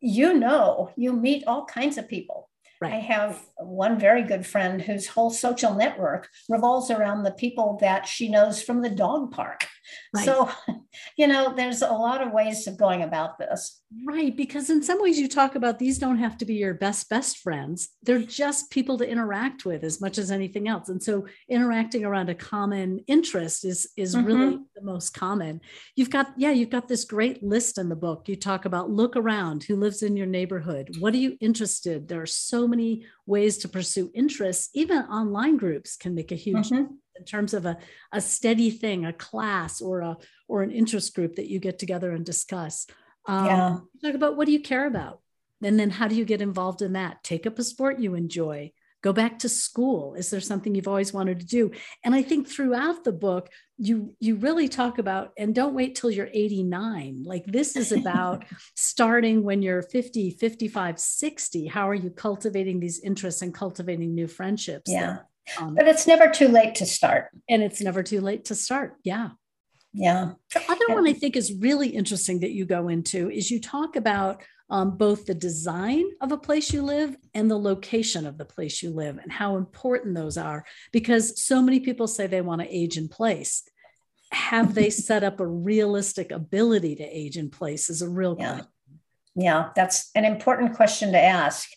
you 0.00 0.34
know 0.34 0.90
you 0.96 1.12
meet 1.12 1.44
all 1.46 1.64
kinds 1.64 1.96
of 1.96 2.08
people 2.08 2.49
Right. 2.80 2.94
I 2.94 2.98
have 2.98 3.42
one 3.58 3.98
very 3.98 4.22
good 4.22 4.46
friend 4.46 4.80
whose 4.80 5.06
whole 5.06 5.30
social 5.30 5.74
network 5.74 6.30
revolves 6.48 6.90
around 6.90 7.24
the 7.24 7.32
people 7.32 7.76
that 7.82 8.06
she 8.06 8.30
knows 8.30 8.62
from 8.62 8.80
the 8.80 8.88
dog 8.88 9.32
park. 9.32 9.66
Right. 10.14 10.24
So, 10.24 10.50
you 11.16 11.26
know, 11.26 11.54
there's 11.54 11.82
a 11.82 11.92
lot 11.92 12.22
of 12.24 12.32
ways 12.32 12.66
of 12.66 12.76
going 12.76 13.02
about 13.02 13.38
this. 13.38 13.82
Right. 14.06 14.36
Because 14.36 14.70
in 14.70 14.82
some 14.82 15.00
ways, 15.00 15.18
you 15.18 15.28
talk 15.28 15.54
about 15.54 15.78
these 15.78 15.98
don't 15.98 16.18
have 16.18 16.38
to 16.38 16.44
be 16.44 16.54
your 16.54 16.74
best, 16.74 17.08
best 17.08 17.38
friends. 17.38 17.90
They're 18.02 18.22
just 18.22 18.70
people 18.70 18.98
to 18.98 19.08
interact 19.08 19.64
with 19.64 19.84
as 19.84 20.00
much 20.00 20.18
as 20.18 20.30
anything 20.30 20.68
else. 20.68 20.88
And 20.88 21.02
so, 21.02 21.26
interacting 21.48 22.04
around 22.04 22.28
a 22.28 22.34
common 22.34 23.00
interest 23.06 23.64
is, 23.64 23.90
is 23.96 24.14
mm-hmm. 24.14 24.26
really 24.26 24.58
the 24.74 24.82
most 24.82 25.10
common. 25.10 25.60
You've 25.96 26.10
got, 26.10 26.32
yeah, 26.36 26.50
you've 26.50 26.70
got 26.70 26.88
this 26.88 27.04
great 27.04 27.42
list 27.42 27.78
in 27.78 27.88
the 27.88 27.96
book. 27.96 28.28
You 28.28 28.36
talk 28.36 28.64
about 28.64 28.90
look 28.90 29.16
around 29.16 29.64
who 29.64 29.76
lives 29.76 30.02
in 30.02 30.16
your 30.16 30.26
neighborhood. 30.26 30.96
What 30.98 31.14
are 31.14 31.18
you 31.18 31.36
interested? 31.40 32.08
There 32.08 32.22
are 32.22 32.26
so 32.26 32.66
many 32.66 33.06
ways 33.26 33.58
to 33.58 33.68
pursue 33.68 34.10
interests. 34.14 34.70
Even 34.74 34.98
online 35.02 35.56
groups 35.56 35.96
can 35.96 36.14
make 36.14 36.32
a 36.32 36.36
huge 36.36 36.70
mm-hmm 36.70 36.94
in 37.20 37.24
terms 37.24 37.54
of 37.54 37.66
a, 37.66 37.78
a 38.12 38.20
steady 38.20 38.70
thing, 38.70 39.04
a 39.04 39.12
class 39.12 39.80
or 39.80 40.00
a 40.00 40.16
or 40.48 40.62
an 40.62 40.72
interest 40.72 41.14
group 41.14 41.36
that 41.36 41.48
you 41.48 41.60
get 41.60 41.78
together 41.78 42.10
and 42.12 42.26
discuss. 42.26 42.86
Um, 43.26 43.46
yeah. 43.46 43.78
Talk 44.02 44.14
about 44.14 44.36
what 44.36 44.46
do 44.46 44.52
you 44.52 44.60
care 44.60 44.86
about, 44.86 45.20
and 45.62 45.78
then 45.78 45.90
how 45.90 46.08
do 46.08 46.16
you 46.16 46.24
get 46.24 46.42
involved 46.42 46.82
in 46.82 46.94
that? 46.94 47.22
Take 47.22 47.46
up 47.46 47.58
a 47.58 47.64
sport 47.64 48.00
you 48.00 48.14
enjoy. 48.14 48.72
Go 49.02 49.12
back 49.14 49.38
to 49.38 49.48
school. 49.48 50.14
Is 50.14 50.28
there 50.28 50.40
something 50.40 50.74
you've 50.74 50.88
always 50.88 51.12
wanted 51.12 51.40
to 51.40 51.46
do? 51.46 51.70
And 52.04 52.14
I 52.14 52.20
think 52.20 52.46
throughout 52.46 53.02
the 53.04 53.12
book, 53.12 53.48
you 53.82 54.14
you 54.20 54.36
really 54.36 54.68
talk 54.68 54.98
about 54.98 55.32
and 55.38 55.54
don't 55.54 55.74
wait 55.74 55.94
till 55.94 56.10
you're 56.10 56.28
89 56.30 57.22
like 57.24 57.46
this 57.46 57.76
is 57.76 57.92
about 57.92 58.44
starting 58.76 59.42
when 59.42 59.62
you're 59.62 59.80
50 59.80 60.32
55 60.32 61.00
60 61.00 61.66
how 61.66 61.88
are 61.88 61.94
you 61.94 62.10
cultivating 62.10 62.78
these 62.78 63.00
interests 63.00 63.40
and 63.40 63.54
cultivating 63.54 64.14
new 64.14 64.26
friendships 64.26 64.92
yeah 64.92 65.20
um, 65.58 65.74
but 65.74 65.88
it's 65.88 66.06
never 66.06 66.28
too 66.28 66.48
late 66.48 66.76
to 66.76 66.86
start. 66.86 67.28
And 67.48 67.62
it's 67.62 67.80
never 67.80 68.02
too 68.02 68.20
late 68.20 68.46
to 68.46 68.54
start. 68.54 68.96
Yeah. 69.04 69.30
Yeah. 69.92 70.32
The 70.54 70.62
other 70.68 70.86
one 70.88 71.06
I 71.08 71.12
think 71.12 71.36
is 71.36 71.52
really 71.52 71.88
interesting 71.88 72.40
that 72.40 72.52
you 72.52 72.64
go 72.64 72.88
into 72.88 73.30
is 73.30 73.50
you 73.50 73.60
talk 73.60 73.96
about 73.96 74.42
um, 74.70 74.96
both 74.96 75.26
the 75.26 75.34
design 75.34 76.04
of 76.20 76.30
a 76.30 76.38
place 76.38 76.72
you 76.72 76.82
live 76.82 77.16
and 77.34 77.50
the 77.50 77.58
location 77.58 78.24
of 78.24 78.38
the 78.38 78.44
place 78.44 78.82
you 78.82 78.90
live 78.90 79.18
and 79.18 79.32
how 79.32 79.56
important 79.56 80.14
those 80.14 80.38
are 80.38 80.64
because 80.92 81.42
so 81.42 81.60
many 81.60 81.80
people 81.80 82.06
say 82.06 82.26
they 82.26 82.40
want 82.40 82.60
to 82.60 82.74
age 82.74 82.96
in 82.96 83.08
place. 83.08 83.64
Have 84.30 84.74
they 84.74 84.90
set 84.90 85.24
up 85.24 85.40
a 85.40 85.46
realistic 85.46 86.30
ability 86.30 86.96
to 86.96 87.04
age 87.04 87.36
in 87.36 87.50
place 87.50 87.90
is 87.90 88.00
a 88.00 88.08
real 88.08 88.36
yeah. 88.38 88.52
question. 88.52 88.70
Yeah, 89.34 89.68
that's 89.74 90.10
an 90.14 90.24
important 90.24 90.74
question 90.74 91.12
to 91.12 91.20
ask. 91.20 91.68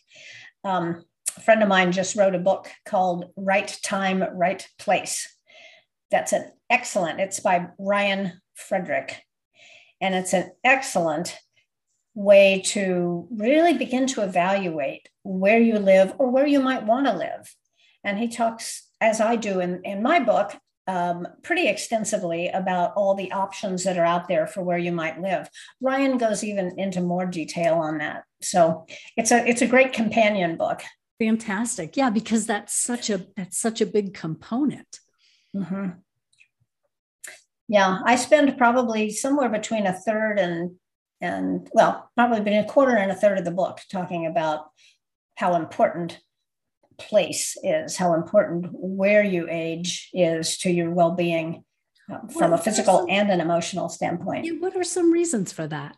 Um, 0.63 1.03
a 1.37 1.41
friend 1.41 1.63
of 1.63 1.69
mine 1.69 1.91
just 1.91 2.15
wrote 2.15 2.35
a 2.35 2.39
book 2.39 2.69
called 2.85 3.31
Right 3.35 3.77
Time, 3.83 4.23
Right 4.33 4.67
Place. 4.77 5.35
That's 6.11 6.33
an 6.33 6.51
excellent, 6.69 7.19
it's 7.19 7.39
by 7.39 7.67
Ryan 7.79 8.41
Frederick. 8.55 9.23
And 10.01 10.13
it's 10.15 10.33
an 10.33 10.51
excellent 10.63 11.37
way 12.15 12.61
to 12.65 13.27
really 13.31 13.77
begin 13.77 14.05
to 14.07 14.21
evaluate 14.21 15.09
where 15.23 15.59
you 15.59 15.79
live 15.79 16.13
or 16.19 16.29
where 16.29 16.45
you 16.45 16.59
might 16.59 16.85
want 16.85 17.07
to 17.07 17.13
live. 17.13 17.55
And 18.03 18.19
he 18.19 18.27
talks, 18.27 18.87
as 19.01 19.21
I 19.21 19.35
do 19.35 19.59
in, 19.59 19.81
in 19.83 20.03
my 20.03 20.19
book, 20.19 20.55
um, 20.87 21.27
pretty 21.41 21.67
extensively 21.67 22.49
about 22.49 22.93
all 22.95 23.15
the 23.15 23.31
options 23.31 23.85
that 23.85 23.97
are 23.97 24.05
out 24.05 24.27
there 24.27 24.45
for 24.47 24.61
where 24.61 24.77
you 24.77 24.91
might 24.91 25.21
live. 25.21 25.49
Ryan 25.79 26.17
goes 26.17 26.43
even 26.43 26.77
into 26.77 27.01
more 27.01 27.25
detail 27.25 27.75
on 27.75 27.99
that. 27.99 28.23
So 28.41 28.85
it's 29.15 29.31
a 29.31 29.47
it's 29.47 29.61
a 29.61 29.67
great 29.67 29.93
companion 29.93 30.57
book. 30.57 30.81
Fantastic. 31.19 31.95
Yeah, 31.95 32.09
because 32.09 32.45
that's 32.45 32.73
such 32.73 33.09
a 33.09 33.25
that's 33.35 33.57
such 33.57 33.81
a 33.81 33.85
big 33.85 34.13
component. 34.13 34.99
Mm-hmm. 35.55 35.89
Yeah, 37.67 37.99
I 38.05 38.15
spend 38.15 38.57
probably 38.57 39.09
somewhere 39.09 39.49
between 39.49 39.85
a 39.85 39.93
third 39.93 40.39
and 40.39 40.75
and 41.21 41.69
well, 41.71 42.09
probably 42.15 42.39
between 42.39 42.59
a 42.63 42.67
quarter 42.67 42.95
and 42.95 43.11
a 43.11 43.15
third 43.15 43.37
of 43.37 43.45
the 43.45 43.51
book 43.51 43.79
talking 43.91 44.25
about 44.25 44.65
how 45.35 45.55
important 45.55 46.19
place 46.97 47.57
is, 47.63 47.95
how 47.95 48.13
important 48.13 48.67
where 48.71 49.23
you 49.23 49.47
age 49.49 50.09
is 50.13 50.57
to 50.59 50.69
your 50.69 50.91
well-being 50.91 51.63
uh, 52.11 52.19
from 52.27 52.51
what 52.51 52.59
a 52.59 52.63
physical 52.63 52.99
some, 52.99 53.09
and 53.09 53.31
an 53.31 53.39
emotional 53.39 53.89
standpoint. 53.89 54.45
Yeah, 54.45 54.53
what 54.59 54.75
are 54.75 54.83
some 54.83 55.11
reasons 55.11 55.53
for 55.53 55.65
that? 55.67 55.95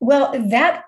Well, 0.00 0.48
that 0.48 0.84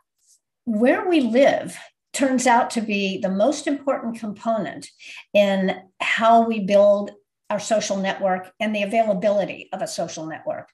where 0.65 1.09
we 1.09 1.21
live 1.21 1.79
turns 2.13 2.47
out 2.47 2.71
to 2.71 2.81
be 2.81 3.19
the 3.19 3.31
most 3.31 3.67
important 3.67 4.19
component 4.19 4.89
in 5.33 5.81
how 6.01 6.47
we 6.47 6.61
build 6.61 7.11
our 7.51 7.61
social 7.61 7.97
network 7.97 8.51
and 8.61 8.75
the 8.75 8.83
availability 8.83 9.69
of 9.73 9.83
a 9.83 9.87
social 9.87 10.27
network. 10.27 10.69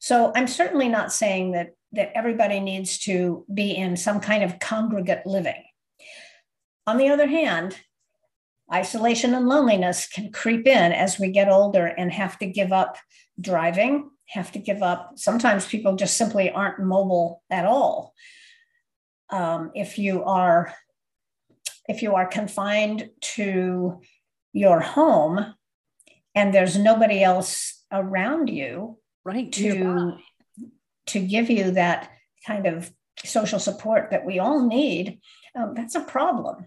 So 0.00 0.32
I'm 0.34 0.46
certainly 0.46 0.88
not 0.88 1.12
saying 1.12 1.52
that, 1.52 1.70
that 1.92 2.12
everybody 2.14 2.60
needs 2.60 2.98
to 3.00 3.44
be 3.52 3.76
in 3.76 3.96
some 3.96 4.20
kind 4.20 4.42
of 4.42 4.58
congregate 4.58 5.26
living. 5.26 5.62
On 6.86 6.96
the 6.96 7.08
other 7.08 7.26
hand, 7.26 7.76
isolation 8.72 9.34
and 9.34 9.48
loneliness 9.48 10.08
can 10.08 10.32
creep 10.32 10.66
in 10.66 10.92
as 10.92 11.18
we 11.18 11.30
get 11.30 11.48
older 11.48 11.86
and 11.86 12.12
have 12.12 12.38
to 12.38 12.46
give 12.46 12.72
up 12.72 12.96
driving, 13.40 14.10
have 14.28 14.52
to 14.52 14.58
give 14.58 14.82
up. 14.82 15.12
Sometimes 15.16 15.66
people 15.66 15.96
just 15.96 16.16
simply 16.16 16.50
aren't 16.50 16.80
mobile 16.80 17.42
at 17.50 17.66
all 17.66 18.14
um, 19.30 19.70
if 19.74 19.98
you 19.98 20.24
are 20.24 20.74
if 21.88 22.02
you 22.02 22.14
are 22.14 22.26
confined 22.26 23.10
to 23.20 24.00
your 24.52 24.80
home 24.80 25.54
and 26.34 26.54
there's 26.54 26.78
nobody 26.78 27.22
else 27.22 27.84
around 27.92 28.48
you 28.48 28.98
right 29.24 29.52
to 29.52 30.16
to 31.06 31.20
give 31.20 31.50
you 31.50 31.72
that 31.72 32.10
kind 32.46 32.66
of 32.66 32.92
social 33.24 33.58
support 33.58 34.10
that 34.10 34.24
we 34.24 34.38
all 34.38 34.66
need 34.66 35.20
um, 35.56 35.74
that's 35.74 35.94
a 35.94 36.00
problem. 36.00 36.66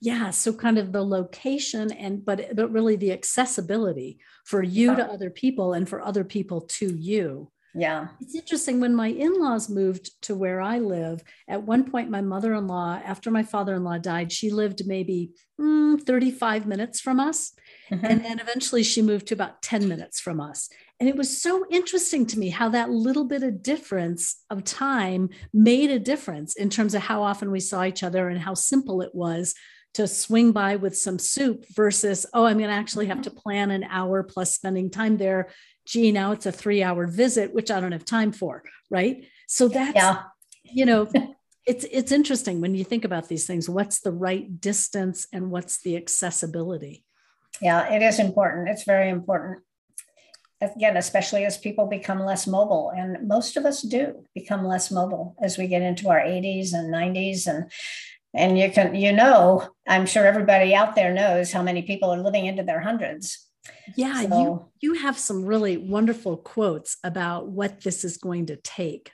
Yeah 0.00 0.30
so 0.30 0.52
kind 0.52 0.78
of 0.78 0.92
the 0.92 1.04
location 1.04 1.92
and 1.92 2.24
but 2.24 2.54
but 2.54 2.70
really 2.70 2.96
the 2.96 3.12
accessibility 3.12 4.18
for 4.44 4.62
you 4.62 4.94
to 4.94 5.04
other 5.04 5.30
people 5.30 5.72
and 5.72 5.88
for 5.88 6.00
other 6.02 6.24
people 6.24 6.62
to 6.62 6.94
you 6.94 7.50
Yeah. 7.74 8.08
It's 8.20 8.34
interesting 8.34 8.80
when 8.80 8.94
my 8.94 9.08
in 9.08 9.34
laws 9.34 9.68
moved 9.68 10.20
to 10.22 10.34
where 10.34 10.60
I 10.60 10.78
live. 10.78 11.22
At 11.48 11.62
one 11.62 11.88
point, 11.88 12.10
my 12.10 12.20
mother 12.20 12.54
in 12.54 12.66
law, 12.66 13.00
after 13.04 13.30
my 13.30 13.42
father 13.42 13.74
in 13.74 13.84
law 13.84 13.98
died, 13.98 14.32
she 14.32 14.50
lived 14.50 14.86
maybe 14.86 15.30
mm, 15.60 16.00
35 16.02 16.66
minutes 16.66 17.00
from 17.00 17.20
us. 17.20 17.52
Mm-hmm. 17.90 18.04
And 18.04 18.24
then 18.24 18.40
eventually 18.40 18.82
she 18.82 19.02
moved 19.02 19.28
to 19.28 19.34
about 19.34 19.62
10 19.62 19.88
minutes 19.88 20.20
from 20.20 20.40
us. 20.40 20.68
And 20.98 21.08
it 21.08 21.16
was 21.16 21.40
so 21.40 21.64
interesting 21.70 22.26
to 22.26 22.38
me 22.38 22.50
how 22.50 22.68
that 22.70 22.90
little 22.90 23.24
bit 23.24 23.42
of 23.42 23.62
difference 23.62 24.44
of 24.50 24.64
time 24.64 25.30
made 25.54 25.90
a 25.90 25.98
difference 25.98 26.56
in 26.56 26.68
terms 26.70 26.94
of 26.94 27.02
how 27.02 27.22
often 27.22 27.50
we 27.50 27.60
saw 27.60 27.84
each 27.84 28.02
other 28.02 28.28
and 28.28 28.40
how 28.40 28.54
simple 28.54 29.00
it 29.00 29.14
was 29.14 29.54
to 29.94 30.06
swing 30.06 30.52
by 30.52 30.76
with 30.76 30.96
some 30.96 31.18
soup 31.18 31.64
versus, 31.74 32.24
oh, 32.32 32.44
I'm 32.44 32.58
going 32.58 32.70
to 32.70 32.76
actually 32.76 33.06
have 33.06 33.22
to 33.22 33.30
plan 33.30 33.70
an 33.70 33.84
hour 33.84 34.22
plus 34.22 34.54
spending 34.54 34.90
time 34.90 35.16
there. 35.16 35.48
Gee, 35.86 36.12
now 36.12 36.32
it's 36.32 36.46
a 36.46 36.52
three 36.52 36.82
hour 36.82 37.06
visit, 37.06 37.54
which 37.54 37.70
I 37.70 37.80
don't 37.80 37.92
have 37.92 38.04
time 38.04 38.32
for. 38.32 38.62
Right. 38.90 39.26
So 39.48 39.68
that's, 39.68 39.94
yeah. 39.96 40.22
you 40.62 40.86
know, 40.86 41.08
it's 41.66 41.84
it's 41.90 42.12
interesting 42.12 42.60
when 42.60 42.74
you 42.74 42.84
think 42.84 43.04
about 43.04 43.28
these 43.28 43.46
things 43.46 43.68
what's 43.68 44.00
the 44.00 44.12
right 44.12 44.60
distance 44.60 45.26
and 45.32 45.50
what's 45.50 45.82
the 45.82 45.96
accessibility 45.96 47.04
yeah 47.60 47.92
it 47.92 48.02
is 48.02 48.18
important 48.18 48.68
it's 48.68 48.84
very 48.84 49.10
important 49.10 49.60
again 50.60 50.96
especially 50.96 51.44
as 51.44 51.58
people 51.58 51.86
become 51.86 52.20
less 52.24 52.46
mobile 52.46 52.92
and 52.96 53.28
most 53.28 53.56
of 53.56 53.64
us 53.64 53.82
do 53.82 54.24
become 54.34 54.64
less 54.64 54.90
mobile 54.90 55.36
as 55.42 55.58
we 55.58 55.66
get 55.66 55.82
into 55.82 56.08
our 56.08 56.20
80s 56.20 56.72
and 56.72 56.92
90s 56.92 57.46
and 57.46 57.70
and 58.34 58.58
you 58.58 58.70
can 58.70 58.94
you 58.94 59.12
know 59.12 59.68
i'm 59.86 60.06
sure 60.06 60.26
everybody 60.26 60.74
out 60.74 60.94
there 60.94 61.12
knows 61.12 61.52
how 61.52 61.62
many 61.62 61.82
people 61.82 62.10
are 62.10 62.22
living 62.22 62.46
into 62.46 62.62
their 62.62 62.80
hundreds 62.80 63.49
yeah 63.96 64.22
so, 64.22 64.40
you 64.40 64.68
you 64.80 64.94
have 65.00 65.18
some 65.18 65.44
really 65.44 65.76
wonderful 65.76 66.36
quotes 66.36 66.96
about 67.04 67.48
what 67.48 67.80
this 67.82 68.04
is 68.04 68.16
going 68.16 68.46
to 68.46 68.56
take. 68.56 69.12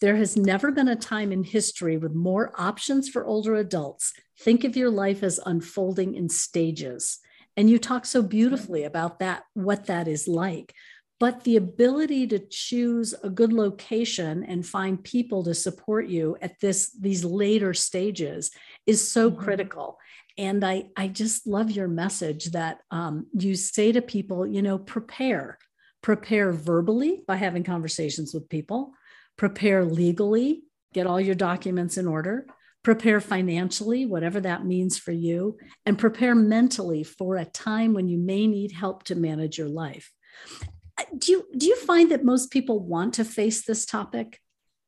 There 0.00 0.16
has 0.16 0.36
never 0.36 0.70
been 0.70 0.88
a 0.88 0.96
time 0.96 1.32
in 1.32 1.42
history 1.42 1.96
with 1.96 2.14
more 2.14 2.52
options 2.58 3.08
for 3.08 3.24
older 3.24 3.54
adults. 3.54 4.12
Think 4.38 4.64
of 4.64 4.76
your 4.76 4.90
life 4.90 5.22
as 5.22 5.40
unfolding 5.46 6.14
in 6.14 6.28
stages. 6.28 7.18
And 7.56 7.70
you 7.70 7.78
talk 7.78 8.04
so 8.04 8.22
beautifully 8.22 8.84
about 8.84 9.20
that 9.20 9.44
what 9.54 9.86
that 9.86 10.06
is 10.06 10.28
like. 10.28 10.74
But 11.18 11.44
the 11.44 11.56
ability 11.56 12.26
to 12.26 12.38
choose 12.38 13.14
a 13.22 13.30
good 13.30 13.54
location 13.54 14.44
and 14.44 14.66
find 14.66 15.02
people 15.02 15.42
to 15.44 15.54
support 15.54 16.08
you 16.08 16.36
at 16.42 16.60
this 16.60 16.90
these 17.00 17.24
later 17.24 17.72
stages 17.72 18.50
is 18.84 19.10
so 19.10 19.30
mm-hmm. 19.30 19.42
critical 19.42 19.98
and 20.38 20.64
i 20.64 20.84
i 20.96 21.08
just 21.08 21.46
love 21.46 21.70
your 21.70 21.88
message 21.88 22.46
that 22.46 22.78
um, 22.90 23.26
you 23.32 23.54
say 23.54 23.92
to 23.92 24.02
people 24.02 24.46
you 24.46 24.62
know 24.62 24.78
prepare 24.78 25.58
prepare 26.02 26.52
verbally 26.52 27.22
by 27.26 27.36
having 27.36 27.64
conversations 27.64 28.32
with 28.32 28.48
people 28.48 28.92
prepare 29.36 29.84
legally 29.84 30.62
get 30.92 31.06
all 31.06 31.20
your 31.20 31.34
documents 31.34 31.96
in 31.96 32.06
order 32.06 32.46
prepare 32.82 33.20
financially 33.20 34.06
whatever 34.06 34.40
that 34.40 34.64
means 34.64 34.96
for 34.96 35.12
you 35.12 35.56
and 35.84 35.98
prepare 35.98 36.34
mentally 36.34 37.02
for 37.02 37.36
a 37.36 37.44
time 37.44 37.92
when 37.92 38.08
you 38.08 38.18
may 38.18 38.46
need 38.46 38.72
help 38.72 39.02
to 39.02 39.14
manage 39.14 39.58
your 39.58 39.68
life 39.68 40.12
do 41.16 41.32
you 41.32 41.46
do 41.56 41.66
you 41.66 41.76
find 41.76 42.10
that 42.10 42.24
most 42.24 42.50
people 42.50 42.80
want 42.80 43.14
to 43.14 43.24
face 43.24 43.64
this 43.64 43.84
topic? 43.84 44.40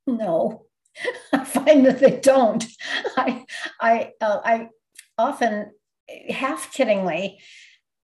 No, 0.07 0.67
I 1.33 1.45
find 1.45 1.87
that 1.87 1.99
they 1.99 2.19
don't. 2.21 2.65
I 3.17 3.45
I 3.81 4.13
uh, 4.21 4.41
I 4.45 4.69
often 5.19 5.73
half 6.31 6.73
kiddingly 6.73 7.39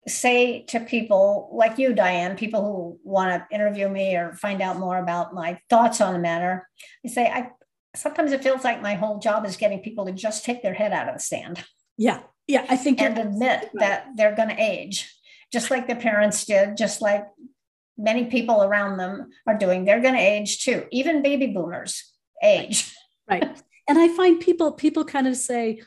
say 0.08 0.64
to 0.66 0.80
people 0.82 1.50
like 1.54 1.78
you, 1.78 1.94
Diane, 1.94 2.36
people 2.36 2.62
who 2.62 3.00
want 3.04 3.32
to 3.32 3.56
interview 3.56 3.88
me 3.88 4.16
or 4.16 4.34
find 4.34 4.62
out 4.62 4.78
more 4.78 4.98
about 4.98 5.34
my 5.34 5.60
thoughts 5.70 6.02
on 6.02 6.14
the 6.14 6.20
matter, 6.20 6.68
I 7.06 7.10
say 7.10 7.26
I 7.28 7.52
sometimes 7.96 8.32
it 8.32 8.44
feels 8.44 8.64
like 8.64 8.82
my 8.82 8.96
whole 8.96 9.20
job 9.20 9.46
is 9.46 9.56
getting 9.56 9.80
people 9.80 10.06
to 10.06 10.12
just 10.12 10.44
take 10.44 10.64
their 10.64 10.74
head 10.74 10.92
out 10.92 11.08
of 11.08 11.14
the 11.14 11.20
sand. 11.20 11.64
Yeah, 11.98 12.22
yeah, 12.48 12.66
I 12.70 12.76
think 12.76 13.02
and 13.02 13.18
admit 13.18 13.62
right. 13.62 13.72
that 13.80 14.08
they're 14.16 14.36
going 14.36 14.50
to 14.50 14.62
age, 14.62 15.14
just 15.52 15.72
like 15.72 15.88
their 15.88 15.96
parents 15.96 16.46
did, 16.46 16.76
just 16.76 17.02
like 17.02 17.26
many 17.98 18.26
people 18.26 18.64
around 18.64 18.98
them 18.98 19.30
are 19.48 19.58
doing. 19.58 19.86
They're 19.86 20.02
going 20.02 20.16
to 20.16 20.20
age 20.20 20.64
too. 20.64 20.86
Even 20.92 21.22
baby 21.22 21.48
boomers 21.48 22.12
age. 22.44 22.94
Right. 23.30 23.62
And 23.88 24.00
I 24.00 24.10
find 24.10 24.40
people 24.40 24.74
people 24.74 25.06
kind 25.06 25.28
of 25.28 25.38
say, 25.38 25.82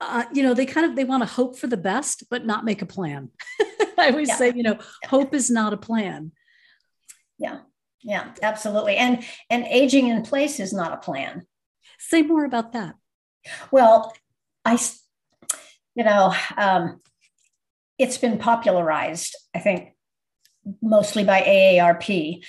uh, 0.00 0.24
you 0.32 0.42
know, 0.42 0.54
they 0.54 0.66
kind 0.66 0.86
of 0.86 0.96
they 0.96 1.04
want 1.04 1.22
to 1.22 1.28
hope 1.28 1.58
for 1.58 1.66
the 1.66 1.76
best, 1.76 2.24
but 2.30 2.46
not 2.46 2.64
make 2.64 2.82
a 2.82 2.86
plan. 2.86 3.30
I 3.98 4.10
always 4.10 4.28
yeah. 4.28 4.36
say, 4.36 4.52
you 4.54 4.62
know, 4.62 4.78
hope 5.06 5.34
is 5.34 5.50
not 5.50 5.72
a 5.72 5.76
plan. 5.76 6.32
Yeah. 7.38 7.60
Yeah, 8.02 8.32
absolutely. 8.42 8.96
And 8.96 9.22
and 9.50 9.64
aging 9.66 10.08
in 10.08 10.22
place 10.22 10.58
is 10.58 10.72
not 10.72 10.92
a 10.92 10.96
plan. 10.96 11.46
Say 11.98 12.22
more 12.22 12.46
about 12.46 12.72
that. 12.72 12.94
Well, 13.70 14.14
I, 14.64 14.78
you 15.94 16.04
know, 16.04 16.34
um, 16.56 17.00
it's 17.98 18.18
been 18.18 18.38
popularized, 18.38 19.36
I 19.54 19.58
think, 19.58 19.94
mostly 20.80 21.24
by 21.24 21.42
AARP. 21.42 22.42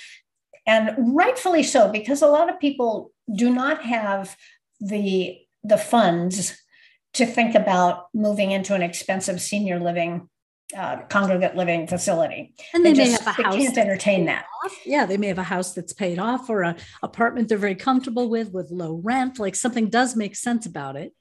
And 0.66 1.14
rightfully 1.14 1.62
so, 1.62 1.90
because 1.90 2.22
a 2.22 2.28
lot 2.28 2.48
of 2.48 2.60
people 2.60 3.12
do 3.34 3.52
not 3.52 3.82
have 3.82 4.36
the, 4.80 5.38
the 5.64 5.76
funds 5.76 6.61
to 7.14 7.26
think 7.26 7.54
about 7.54 8.06
moving 8.14 8.52
into 8.52 8.74
an 8.74 8.82
expensive 8.82 9.40
senior 9.40 9.78
living 9.78 10.28
uh, 10.76 11.02
congregate 11.08 11.54
living 11.54 11.86
facility. 11.86 12.54
And 12.72 12.84
they, 12.84 12.92
they 12.92 12.98
may 12.98 13.10
just, 13.10 13.22
have 13.22 13.38
a 13.38 13.42
house. 13.42 13.54
They 13.54 13.64
can't 13.64 13.78
entertain 13.78 14.24
that. 14.26 14.46
Off. 14.64 14.86
Yeah, 14.86 15.06
they 15.06 15.16
may 15.16 15.28
have 15.28 15.38
a 15.38 15.42
house 15.42 15.74
that's 15.74 15.92
paid 15.92 16.18
off 16.18 16.48
or 16.48 16.62
an 16.62 16.76
apartment 17.02 17.48
they're 17.48 17.58
very 17.58 17.74
comfortable 17.74 18.28
with 18.28 18.52
with 18.52 18.70
low 18.70 18.94
rent. 18.94 19.38
Like 19.38 19.54
something 19.54 19.90
does 19.90 20.16
make 20.16 20.34
sense 20.36 20.66
about 20.66 20.96
it. 20.96 21.12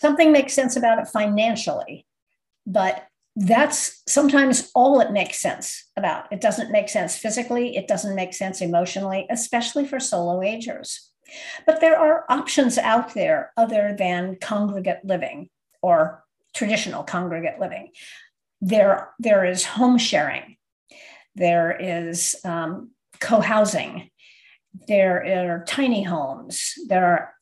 Something 0.00 0.32
makes 0.32 0.54
sense 0.54 0.76
about 0.76 0.98
it 0.98 1.08
financially, 1.08 2.06
but 2.66 3.06
that's 3.36 4.02
sometimes 4.08 4.70
all 4.74 5.00
it 5.00 5.12
makes 5.12 5.40
sense 5.40 5.88
about. 5.96 6.32
It 6.32 6.40
doesn't 6.40 6.70
make 6.70 6.88
sense 6.88 7.16
physically, 7.16 7.76
it 7.76 7.86
doesn't 7.86 8.14
make 8.14 8.34
sense 8.34 8.60
emotionally, 8.60 9.26
especially 9.30 9.86
for 9.86 10.00
solo 10.00 10.42
agers. 10.42 11.09
But 11.66 11.80
there 11.80 11.98
are 11.98 12.24
options 12.28 12.78
out 12.78 13.14
there 13.14 13.52
other 13.56 13.94
than 13.96 14.36
congregate 14.40 15.04
living 15.04 15.48
or 15.82 16.24
traditional 16.54 17.02
congregate 17.02 17.60
living. 17.60 17.90
There, 18.60 19.10
there 19.18 19.44
is 19.44 19.64
home 19.64 19.96
sharing, 19.98 20.56
there 21.34 21.76
is 21.78 22.36
um, 22.44 22.90
co 23.20 23.40
housing, 23.40 24.10
there 24.86 25.52
are 25.52 25.64
tiny 25.64 26.02
homes, 26.02 26.74
there 26.88 27.06
are 27.06 27.34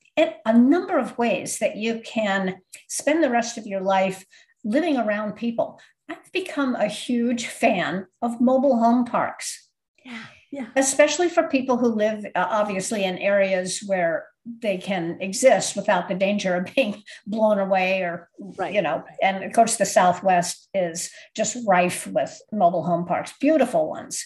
a 0.44 0.56
number 0.56 0.98
of 0.98 1.16
ways 1.16 1.58
that 1.58 1.76
you 1.76 2.00
can 2.04 2.60
spend 2.88 3.22
the 3.22 3.30
rest 3.30 3.58
of 3.58 3.66
your 3.66 3.80
life 3.80 4.24
living 4.64 4.96
around 4.96 5.32
people. 5.32 5.80
I've 6.08 6.32
become 6.32 6.74
a 6.74 6.88
huge 6.88 7.46
fan 7.46 8.06
of 8.22 8.40
mobile 8.40 8.78
home 8.78 9.04
parks. 9.04 9.68
Yeah. 10.04 10.24
Yeah. 10.50 10.66
Especially 10.76 11.28
for 11.28 11.42
people 11.44 11.76
who 11.76 11.88
live 11.88 12.24
uh, 12.34 12.46
obviously 12.48 13.04
in 13.04 13.18
areas 13.18 13.82
where 13.86 14.28
they 14.62 14.78
can 14.78 15.18
exist 15.20 15.76
without 15.76 16.08
the 16.08 16.14
danger 16.14 16.54
of 16.54 16.72
being 16.74 17.02
blown 17.26 17.58
away 17.58 18.00
or 18.02 18.28
right, 18.56 18.72
you 18.72 18.82
know 18.82 19.04
and 19.22 19.44
of 19.44 19.52
course 19.52 19.76
the 19.76 19.86
southwest 19.86 20.68
is 20.74 21.10
just 21.36 21.58
rife 21.66 22.06
with 22.06 22.40
mobile 22.52 22.82
home 22.82 23.04
parks 23.04 23.34
beautiful 23.40 23.88
ones 23.88 24.24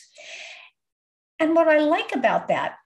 and 1.38 1.54
what 1.54 1.68
i 1.68 1.78
like 1.78 2.14
about 2.14 2.48
that 2.48 2.76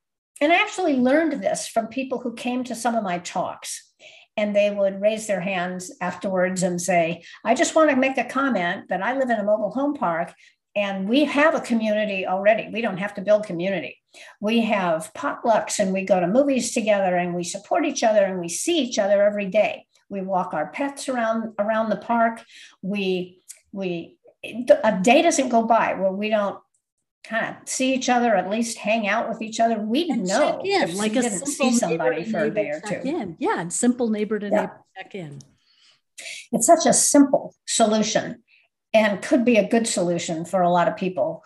and 0.41 0.53
i 0.53 0.57
actually 0.57 0.97
learned 0.97 1.43
this 1.43 1.69
from 1.69 1.87
people 1.87 2.19
who 2.19 2.35
came 2.35 2.65
to 2.65 2.75
some 2.75 2.95
of 2.95 3.05
my 3.05 3.19
talks 3.19 3.87
and 4.37 4.55
they 4.55 4.71
would 4.71 5.01
raise 5.01 5.27
their 5.27 5.41
hands 5.41 5.91
afterwards 6.01 6.63
and 6.63 6.81
say, 6.81 7.25
I 7.45 7.55
just 7.55 7.75
want 7.75 7.91
to 7.91 7.97
make 7.97 8.19
a 8.19 8.25
comment 8.25 8.89
that 8.91 9.03
I 9.03 9.17
live 9.17 9.31
in 9.31 9.39
a 9.39 9.45
mobile 9.45 9.71
home 9.71 9.95
park 9.95 10.35
and 10.77 11.09
we 11.09 11.25
have 11.25 11.55
a 11.55 11.61
community 11.61 12.27
already. 12.27 12.69
We 12.71 12.83
don't 12.83 12.99
have 12.99 13.15
to 13.15 13.23
build 13.23 13.47
community. 13.47 13.97
We 14.41 14.61
have 14.61 15.11
potlucks 15.15 15.79
and 15.79 15.93
we 15.93 16.05
go 16.05 16.21
to 16.21 16.27
movies 16.27 16.73
together 16.73 17.17
and 17.17 17.35
we 17.35 17.45
support 17.45 17.87
each 17.87 18.05
other 18.05 18.25
and 18.25 18.39
we 18.39 18.51
see 18.51 18.79
each 18.81 18.99
other 18.99 19.25
every 19.25 19.47
day. 19.47 19.87
We 20.11 20.21
walk 20.21 20.53
our 20.53 20.69
pets 20.69 21.09
around 21.09 21.55
around 21.59 21.89
the 21.89 21.97
park. 21.97 22.43
We 22.83 23.41
we 23.73 24.19
a 24.85 25.01
day 25.03 25.23
doesn't 25.23 25.49
go 25.49 25.65
by 25.65 25.95
where 25.95 26.13
we 26.13 26.29
don't 26.29 26.59
kind 27.25 27.57
of 27.57 27.69
see 27.69 27.95
each 27.95 28.09
other, 28.09 28.37
at 28.37 28.49
least 28.49 28.79
hang 28.79 29.09
out 29.09 29.29
with 29.29 29.43
each 29.43 29.59
other. 29.59 29.79
We 29.81 30.11
and 30.11 30.25
know 30.25 30.61
if 30.63 30.95
like 30.95 31.15
we 31.15 31.23
didn't 31.23 31.47
see 31.47 31.73
somebody 31.73 32.31
for 32.31 32.45
a 32.45 32.51
day 32.51 32.69
or 32.69 32.81
two. 32.81 33.01
In. 33.03 33.37
Yeah, 33.41 33.61
and 33.61 33.73
simple 33.73 34.11
neighbor 34.11 34.39
to 34.39 34.47
yeah. 34.47 34.61
neighbor 34.61 34.85
check 34.97 35.15
in. 35.15 35.39
It's 36.53 36.67
such 36.67 36.87
a 36.87 36.93
simple 36.93 37.55
solution 37.67 38.43
and 38.97 39.21
could 39.21 39.45
be 39.45 39.59
a 39.59 39.69
good 39.69 39.87
solution 39.87 40.47
for 40.47 40.63
a 40.63 40.71
lot 40.71 40.89
of 40.89 40.97
people. 40.97 41.45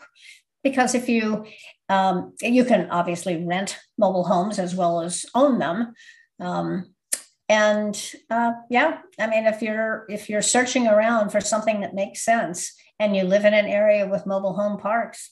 Because 0.63 0.95
if 0.95 1.09
you 1.09 1.47
um, 1.89 2.35
you 2.41 2.65
can 2.65 2.89
obviously 2.91 3.45
rent 3.45 3.77
mobile 3.99 4.25
homes 4.25 4.61
as 4.61 4.77
well 4.77 5.01
as 5.01 5.27
own 5.35 5.59
them. 5.59 5.95
Um, 6.39 6.95
and 7.49 8.01
uh, 8.31 8.53
yeah, 8.71 8.99
I 9.19 9.27
mean, 9.27 9.47
if 9.47 9.61
you're 9.61 10.07
if 10.09 10.31
you're 10.31 10.43
searching 10.43 10.87
around 10.87 11.31
for 11.31 11.41
something 11.41 11.81
that 11.81 11.95
makes 11.95 12.23
sense 12.23 12.73
and 13.01 13.17
you 13.17 13.25
live 13.25 13.45
in 13.45 13.55
an 13.55 13.67
area 13.67 14.07
with 14.07 14.27
mobile 14.27 14.53
home 14.53 14.79
parks, 14.79 15.31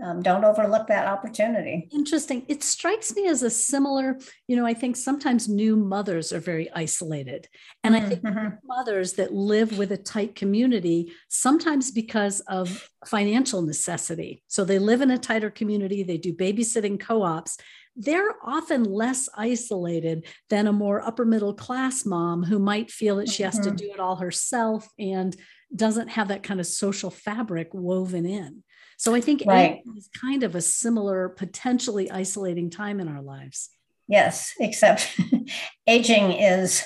um, 0.00 0.22
don't 0.22 0.44
overlook 0.44 0.86
that 0.86 1.06
opportunity. 1.06 1.88
Interesting. 1.92 2.44
It 2.48 2.62
strikes 2.62 3.14
me 3.14 3.26
as 3.26 3.42
a 3.42 3.50
similar, 3.50 4.18
you 4.48 4.56
know, 4.56 4.64
I 4.64 4.72
think 4.72 4.96
sometimes 4.96 5.48
new 5.48 5.76
mothers 5.76 6.32
are 6.32 6.40
very 6.40 6.70
isolated. 6.72 7.46
And 7.84 7.94
I 7.94 8.00
think 8.00 8.22
mm-hmm. 8.22 8.54
mothers 8.64 9.14
that 9.14 9.34
live 9.34 9.76
with 9.76 9.92
a 9.92 9.98
tight 9.98 10.34
community, 10.34 11.12
sometimes 11.28 11.90
because 11.90 12.40
of 12.40 12.88
financial 13.06 13.60
necessity. 13.60 14.42
So 14.48 14.64
they 14.64 14.78
live 14.78 15.02
in 15.02 15.10
a 15.10 15.18
tighter 15.18 15.50
community, 15.50 16.02
they 16.02 16.18
do 16.18 16.32
babysitting 16.32 16.98
co 16.98 17.22
ops. 17.22 17.58
They're 17.94 18.34
often 18.42 18.84
less 18.84 19.28
isolated 19.36 20.24
than 20.48 20.66
a 20.66 20.72
more 20.72 21.06
upper 21.06 21.26
middle 21.26 21.52
class 21.52 22.06
mom 22.06 22.42
who 22.42 22.58
might 22.58 22.90
feel 22.90 23.16
that 23.16 23.28
she 23.28 23.42
has 23.42 23.60
mm-hmm. 23.60 23.76
to 23.76 23.84
do 23.84 23.92
it 23.92 24.00
all 24.00 24.16
herself 24.16 24.88
and 24.98 25.36
doesn't 25.74 26.08
have 26.08 26.28
that 26.28 26.42
kind 26.42 26.60
of 26.60 26.66
social 26.66 27.10
fabric 27.10 27.68
woven 27.74 28.24
in. 28.24 28.62
So 29.02 29.16
I 29.16 29.20
think 29.20 29.42
right. 29.48 29.80
is 29.96 30.08
kind 30.14 30.44
of 30.44 30.54
a 30.54 30.60
similar, 30.60 31.28
potentially 31.28 32.08
isolating 32.08 32.70
time 32.70 33.00
in 33.00 33.08
our 33.08 33.20
lives. 33.20 33.70
Yes, 34.06 34.52
except 34.60 35.18
aging 35.88 36.30
is 36.30 36.84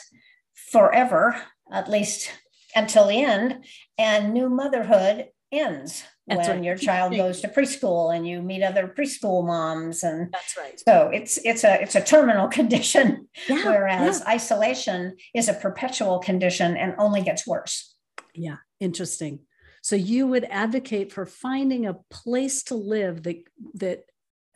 forever, 0.73 1.37
at 1.71 1.91
least 1.91 2.31
until 2.75 3.09
the 3.09 3.23
end, 3.23 3.67
and 3.99 4.33
new 4.33 4.49
motherhood 4.49 5.27
ends 5.53 6.05
that's 6.27 6.49
when 6.49 6.57
right. 6.57 6.65
your 6.65 6.77
child 6.77 7.15
goes 7.15 7.43
to 7.43 7.49
preschool 7.49 8.17
and 8.17 8.27
you 8.27 8.43
meet 8.43 8.63
other 8.63 8.89
preschool 8.89 9.47
moms 9.47 10.03
and 10.03 10.33
that's 10.33 10.57
right 10.59 10.81
so 10.81 11.09
it's 11.15 11.39
it's 11.45 11.63
a 11.63 11.81
it's 11.81 11.95
a 11.95 12.01
terminal 12.01 12.49
condition 12.59 13.29
yeah, 13.49 13.65
whereas 13.65 14.19
yeah. 14.19 14.33
isolation 14.33 15.17
is 15.37 15.49
a 15.49 15.55
perpetual 15.55 16.19
condition 16.19 16.77
and 16.77 16.97
only 16.99 17.23
gets 17.23 17.47
worse 17.47 17.95
yeah 18.35 18.57
interesting 18.81 19.39
so 19.87 19.95
you 19.95 20.27
would 20.27 20.43
advocate 20.51 21.13
for 21.13 21.25
finding 21.25 21.87
a 21.87 21.95
place 22.11 22.65
to 22.65 22.75
live 22.75 23.23
that 23.23 23.37
that 23.75 24.01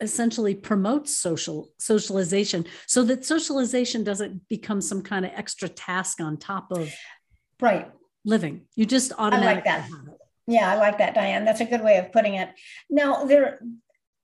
essentially 0.01 0.53
promotes 0.53 1.17
social 1.17 1.69
socialization 1.79 2.65
so 2.85 3.01
that 3.05 3.23
socialization 3.23 4.03
doesn't 4.03 4.45
become 4.49 4.81
some 4.81 5.01
kind 5.01 5.23
of 5.23 5.31
extra 5.33 5.69
task 5.69 6.19
on 6.19 6.35
top 6.35 6.69
of 6.73 6.93
right 7.61 7.89
living. 8.25 8.63
You 8.75 8.85
just 8.85 9.13
automatically 9.17 9.71
I 9.71 9.77
like 9.77 9.89
that. 9.89 9.89
Yeah, 10.47 10.69
I 10.69 10.75
like 10.75 10.97
that, 10.97 11.15
Diane. 11.15 11.45
That's 11.45 11.61
a 11.61 11.65
good 11.65 11.81
way 11.81 11.97
of 11.97 12.11
putting 12.11 12.33
it. 12.33 12.49
Now, 12.89 13.23
there 13.23 13.61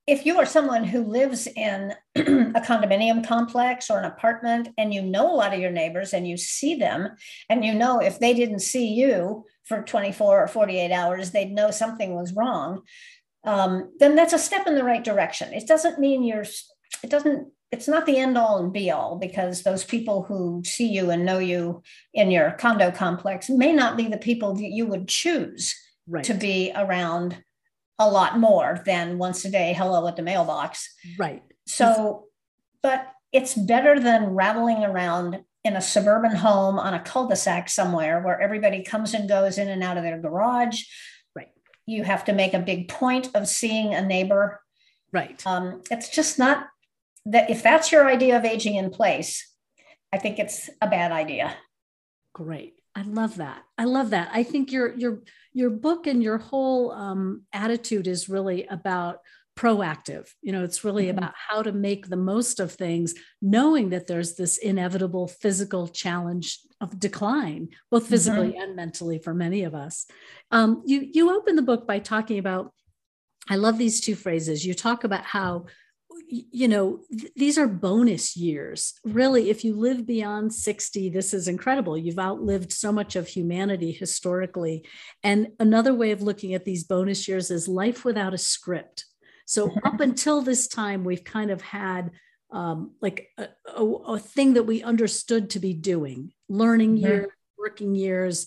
if 0.08 0.24
you 0.24 0.38
are 0.38 0.46
someone 0.46 0.84
who 0.84 1.04
lives 1.04 1.46
in 1.46 1.94
a 2.16 2.60
condominium 2.60 3.26
complex 3.26 3.90
or 3.90 3.98
an 3.98 4.06
apartment 4.06 4.68
and 4.78 4.92
you 4.92 5.02
know 5.02 5.30
a 5.30 5.36
lot 5.36 5.52
of 5.52 5.60
your 5.60 5.70
neighbors 5.70 6.14
and 6.14 6.26
you 6.26 6.36
see 6.36 6.74
them 6.74 7.10
and 7.50 7.62
you 7.62 7.74
know 7.74 7.98
if 7.98 8.18
they 8.18 8.32
didn't 8.32 8.60
see 8.60 8.88
you 8.88 9.44
for 9.68 9.82
24 9.82 10.44
or 10.44 10.48
48 10.48 10.92
hours 10.92 11.30
they'd 11.30 11.52
know 11.52 11.70
something 11.70 12.14
was 12.14 12.32
wrong 12.32 12.82
um, 13.44 13.92
then 13.98 14.14
that's 14.14 14.32
a 14.32 14.38
step 14.38 14.66
in 14.66 14.74
the 14.74 14.84
right 14.84 15.02
direction. 15.02 15.52
It 15.52 15.66
doesn't 15.66 15.98
mean 15.98 16.22
you're 16.22 16.44
it 17.02 17.10
doesn't 17.10 17.48
it's 17.70 17.88
not 17.88 18.06
the 18.06 18.16
end 18.16 18.38
all 18.38 18.58
and 18.58 18.72
be 18.72 18.90
all 18.90 19.16
because 19.16 19.62
those 19.62 19.84
people 19.84 20.22
who 20.22 20.62
see 20.64 20.88
you 20.88 21.10
and 21.10 21.24
know 21.24 21.38
you 21.38 21.82
in 22.14 22.30
your 22.30 22.52
condo 22.52 22.90
complex 22.90 23.50
may 23.50 23.72
not 23.72 23.96
be 23.96 24.08
the 24.08 24.16
people 24.16 24.54
that 24.54 24.70
you 24.70 24.86
would 24.86 25.06
choose 25.06 25.74
right. 26.06 26.24
to 26.24 26.34
be 26.34 26.72
around 26.74 27.42
a 27.98 28.08
lot 28.08 28.38
more 28.38 28.82
than 28.86 29.18
once 29.18 29.44
a 29.44 29.50
day 29.50 29.74
hello 29.74 30.06
at 30.08 30.16
the 30.16 30.22
mailbox. 30.22 30.92
Right. 31.18 31.42
So 31.66 32.24
but 32.82 33.08
it's 33.32 33.54
better 33.54 34.00
than 34.00 34.34
rattling 34.34 34.84
around 34.84 35.42
in 35.64 35.76
a 35.76 35.80
suburban 35.80 36.36
home 36.36 36.78
on 36.78 36.94
a 36.94 37.00
cul-de-sac 37.00 37.68
somewhere 37.68 38.22
where 38.22 38.40
everybody 38.40 38.82
comes 38.82 39.14
and 39.14 39.28
goes 39.28 39.58
in 39.58 39.68
and 39.68 39.82
out 39.82 39.96
of 39.96 40.02
their 40.02 40.18
garage. 40.18 40.82
Right. 41.34 41.48
You 41.86 42.04
have 42.04 42.24
to 42.26 42.32
make 42.32 42.54
a 42.54 42.60
big 42.60 42.88
point 42.88 43.28
of 43.34 43.48
seeing 43.48 43.94
a 43.94 44.02
neighbor. 44.02 44.60
Right. 45.12 45.44
Um, 45.46 45.82
it's 45.90 46.08
just 46.08 46.38
not 46.38 46.68
that 47.26 47.50
if 47.50 47.62
that's 47.62 47.92
your 47.92 48.06
idea 48.08 48.36
of 48.38 48.44
aging 48.44 48.76
in 48.76 48.90
place 48.90 49.44
i 50.12 50.18
think 50.18 50.38
it's 50.38 50.70
a 50.80 50.88
bad 50.88 51.12
idea. 51.12 51.54
Great. 52.32 52.74
I 52.94 53.02
love 53.02 53.36
that. 53.36 53.62
I 53.76 53.84
love 53.84 54.10
that. 54.10 54.30
I 54.32 54.42
think 54.42 54.72
your 54.72 54.96
your 54.96 55.22
your 55.52 55.70
book 55.70 56.06
and 56.06 56.22
your 56.22 56.38
whole 56.38 56.92
um, 56.92 57.42
attitude 57.52 58.06
is 58.06 58.28
really 58.28 58.66
about 58.66 59.20
proactive. 59.58 60.28
You 60.40 60.52
know, 60.52 60.62
it's 60.62 60.84
really 60.84 61.06
mm-hmm. 61.06 61.18
about 61.18 61.34
how 61.36 61.62
to 61.62 61.72
make 61.72 62.08
the 62.08 62.16
most 62.16 62.60
of 62.60 62.72
things, 62.72 63.14
knowing 63.42 63.90
that 63.90 64.06
there's 64.06 64.36
this 64.36 64.56
inevitable 64.56 65.26
physical 65.26 65.88
challenge 65.88 66.60
of 66.80 67.00
decline, 67.00 67.70
both 67.90 68.06
physically 68.06 68.50
mm-hmm. 68.50 68.62
and 68.62 68.76
mentally 68.76 69.18
for 69.18 69.34
many 69.34 69.64
of 69.64 69.74
us. 69.74 70.06
Um, 70.52 70.82
you 70.86 71.08
you 71.12 71.36
open 71.36 71.56
the 71.56 71.62
book 71.62 71.86
by 71.86 71.98
talking 71.98 72.38
about. 72.38 72.72
I 73.50 73.56
love 73.56 73.78
these 73.78 74.00
two 74.00 74.14
phrases. 74.14 74.64
You 74.64 74.74
talk 74.74 75.04
about 75.04 75.24
how 75.24 75.66
you 76.30 76.68
know, 76.68 77.00
th- 77.10 77.32
these 77.36 77.56
are 77.56 77.66
bonus 77.66 78.36
years. 78.36 78.94
Really, 79.04 79.48
if 79.48 79.64
you 79.64 79.74
live 79.74 80.06
beyond 80.06 80.52
60, 80.52 81.08
this 81.08 81.32
is 81.32 81.48
incredible. 81.48 81.96
You've 81.96 82.18
outlived 82.18 82.70
so 82.70 82.92
much 82.92 83.16
of 83.16 83.28
humanity 83.28 83.92
historically. 83.92 84.84
And 85.22 85.48
another 85.58 85.94
way 85.94 86.10
of 86.10 86.20
looking 86.20 86.52
at 86.52 86.66
these 86.66 86.84
bonus 86.84 87.26
years 87.28 87.50
is 87.50 87.66
life 87.66 88.04
without 88.04 88.34
a 88.34 88.38
script. 88.38 89.06
So, 89.48 89.72
up 89.82 90.00
until 90.00 90.42
this 90.42 90.68
time, 90.68 91.04
we've 91.04 91.24
kind 91.24 91.50
of 91.50 91.62
had 91.62 92.10
um, 92.50 92.92
like 93.00 93.30
a, 93.38 93.48
a, 93.66 93.82
a, 93.82 94.18
thing 94.18 94.52
that 94.54 94.64
we 94.64 94.82
understood 94.82 95.48
to 95.50 95.58
be 95.58 95.72
doing 95.72 96.32
learning 96.50 96.96
mm-hmm. 96.96 97.06
years, 97.06 97.28
working 97.58 97.94
years, 97.94 98.46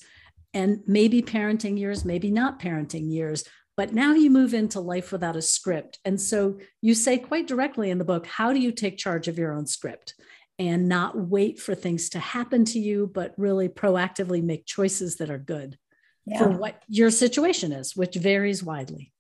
and 0.53 0.81
maybe 0.85 1.23
parenting 1.23 1.79
years, 1.79 2.05
maybe 2.05 2.29
not 2.29 2.59
parenting 2.59 3.11
years. 3.11 3.45
But 3.75 3.93
now 3.95 4.13
you 4.13 4.29
move 4.29 4.53
into 4.53 4.79
life 4.79 5.11
without 5.11 5.35
a 5.35 5.41
script. 5.41 5.97
And 6.05 6.21
so 6.21 6.59
you 6.83 6.93
say 6.93 7.17
quite 7.17 7.47
directly 7.47 7.89
in 7.89 7.97
the 7.97 8.05
book, 8.05 8.27
how 8.27 8.53
do 8.53 8.59
you 8.59 8.71
take 8.71 8.99
charge 8.99 9.27
of 9.27 9.39
your 9.39 9.53
own 9.53 9.65
script 9.65 10.13
and 10.59 10.87
not 10.87 11.17
wait 11.17 11.59
for 11.59 11.73
things 11.73 12.09
to 12.09 12.19
happen 12.19 12.63
to 12.65 12.79
you, 12.79 13.09
but 13.11 13.33
really 13.37 13.69
proactively 13.69 14.43
make 14.43 14.67
choices 14.67 15.15
that 15.15 15.31
are 15.31 15.39
good 15.39 15.79
yeah. 16.27 16.37
for 16.37 16.49
what 16.49 16.83
your 16.87 17.09
situation 17.09 17.71
is, 17.71 17.95
which 17.95 18.15
varies 18.15 18.63
widely. 18.63 19.11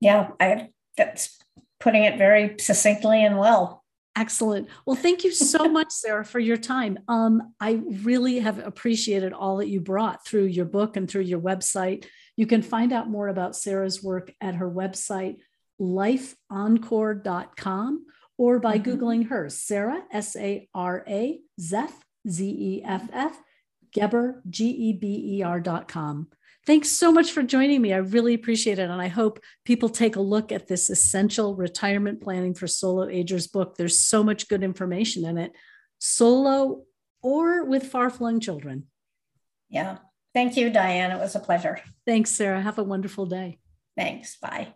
Yeah, 0.00 0.30
I 0.40 0.70
that's 0.96 1.38
putting 1.80 2.04
it 2.04 2.18
very 2.18 2.56
succinctly 2.58 3.24
and 3.24 3.38
well. 3.38 3.84
Excellent. 4.16 4.68
Well, 4.84 4.96
thank 4.96 5.22
you 5.22 5.30
so 5.30 5.68
much, 5.68 5.90
Sara, 5.90 6.24
for 6.24 6.40
your 6.40 6.56
time. 6.56 6.98
Um, 7.06 7.54
I 7.60 7.80
really 8.02 8.40
have 8.40 8.58
appreciated 8.58 9.32
all 9.32 9.58
that 9.58 9.68
you 9.68 9.80
brought 9.80 10.26
through 10.26 10.46
your 10.46 10.64
book 10.64 10.96
and 10.96 11.08
through 11.08 11.22
your 11.22 11.40
website. 11.40 12.06
You 12.36 12.46
can 12.46 12.62
find 12.62 12.92
out 12.92 13.08
more 13.08 13.28
about 13.28 13.54
Sara's 13.54 14.02
work 14.02 14.34
at 14.40 14.56
her 14.56 14.68
website, 14.68 15.36
lifeencore.com, 15.80 18.06
or 18.36 18.58
by 18.58 18.78
mm-hmm. 18.78 18.90
Googling 18.90 19.28
her, 19.28 19.48
Sara, 19.48 20.02
S 20.10 20.34
A 20.34 20.68
R 20.74 21.04
A, 21.08 21.38
Zeff, 21.60 21.92
Z 22.28 22.44
E 22.44 22.82
F 22.84 23.08
F, 23.12 23.40
Geber, 23.92 24.42
G 24.50 24.68
E 24.68 24.92
B 24.94 25.38
E 25.38 25.42
R.com. 25.42 26.26
Thanks 26.68 26.90
so 26.90 27.10
much 27.10 27.32
for 27.32 27.42
joining 27.42 27.80
me. 27.80 27.94
I 27.94 27.96
really 27.96 28.34
appreciate 28.34 28.78
it. 28.78 28.90
And 28.90 29.00
I 29.00 29.08
hope 29.08 29.40
people 29.64 29.88
take 29.88 30.16
a 30.16 30.20
look 30.20 30.52
at 30.52 30.68
this 30.68 30.90
essential 30.90 31.56
retirement 31.56 32.20
planning 32.20 32.52
for 32.52 32.66
solo 32.66 33.08
agers 33.08 33.46
book. 33.46 33.78
There's 33.78 33.98
so 33.98 34.22
much 34.22 34.48
good 34.48 34.62
information 34.62 35.24
in 35.24 35.38
it, 35.38 35.52
solo 35.98 36.82
or 37.22 37.64
with 37.64 37.84
far 37.84 38.10
flung 38.10 38.38
children. 38.38 38.84
Yeah. 39.70 39.96
Thank 40.34 40.58
you, 40.58 40.68
Diane. 40.68 41.10
It 41.10 41.18
was 41.18 41.34
a 41.34 41.40
pleasure. 41.40 41.80
Thanks, 42.06 42.32
Sara. 42.32 42.60
Have 42.60 42.76
a 42.76 42.84
wonderful 42.84 43.24
day. 43.24 43.60
Thanks. 43.96 44.36
Bye. 44.36 44.74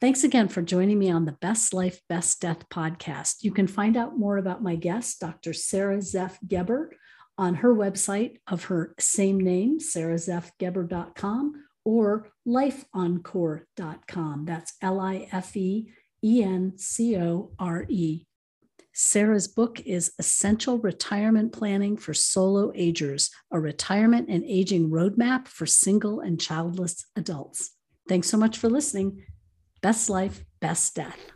Thanks 0.00 0.24
again 0.24 0.48
for 0.48 0.62
joining 0.62 0.98
me 0.98 1.10
on 1.10 1.26
the 1.26 1.32
Best 1.32 1.74
Life, 1.74 2.00
Best 2.08 2.40
Death 2.40 2.70
podcast. 2.70 3.42
You 3.42 3.52
can 3.52 3.66
find 3.66 3.98
out 3.98 4.18
more 4.18 4.38
about 4.38 4.62
my 4.62 4.76
guest, 4.76 5.20
Dr. 5.20 5.52
Sara 5.52 5.98
Zeff 5.98 6.38
Geber, 6.48 6.90
on 7.38 7.56
her 7.56 7.74
website 7.74 8.36
of 8.46 8.64
her 8.64 8.94
same 8.98 9.38
name, 9.38 9.78
sarazeffgeber.com, 9.78 11.64
or 11.84 12.30
lifeencore.com. 12.46 14.44
That's 14.44 14.72
L 14.82 15.00
I 15.00 15.28
F 15.32 15.56
E 15.56 15.90
E 16.24 16.42
N 16.42 16.72
C 16.76 17.16
O 17.16 17.50
R 17.58 17.84
E 17.88 18.26
Sara's 18.98 19.46
book 19.46 19.78
is 19.80 20.14
Essential 20.18 20.78
Retirement 20.78 21.52
Planning 21.52 21.98
for 21.98 22.14
Solo 22.14 22.72
Agers, 22.74 23.30
a 23.50 23.60
retirement 23.60 24.30
and 24.30 24.42
aging 24.46 24.88
roadmap 24.88 25.48
for 25.48 25.66
single 25.66 26.20
and 26.20 26.40
childless 26.40 27.04
adults. 27.14 27.72
Thanks 28.08 28.30
so 28.30 28.38
much 28.38 28.56
for 28.56 28.70
listening. 28.70 29.22
Best 29.82 30.08
life, 30.08 30.46
best 30.60 30.94
death. 30.94 31.32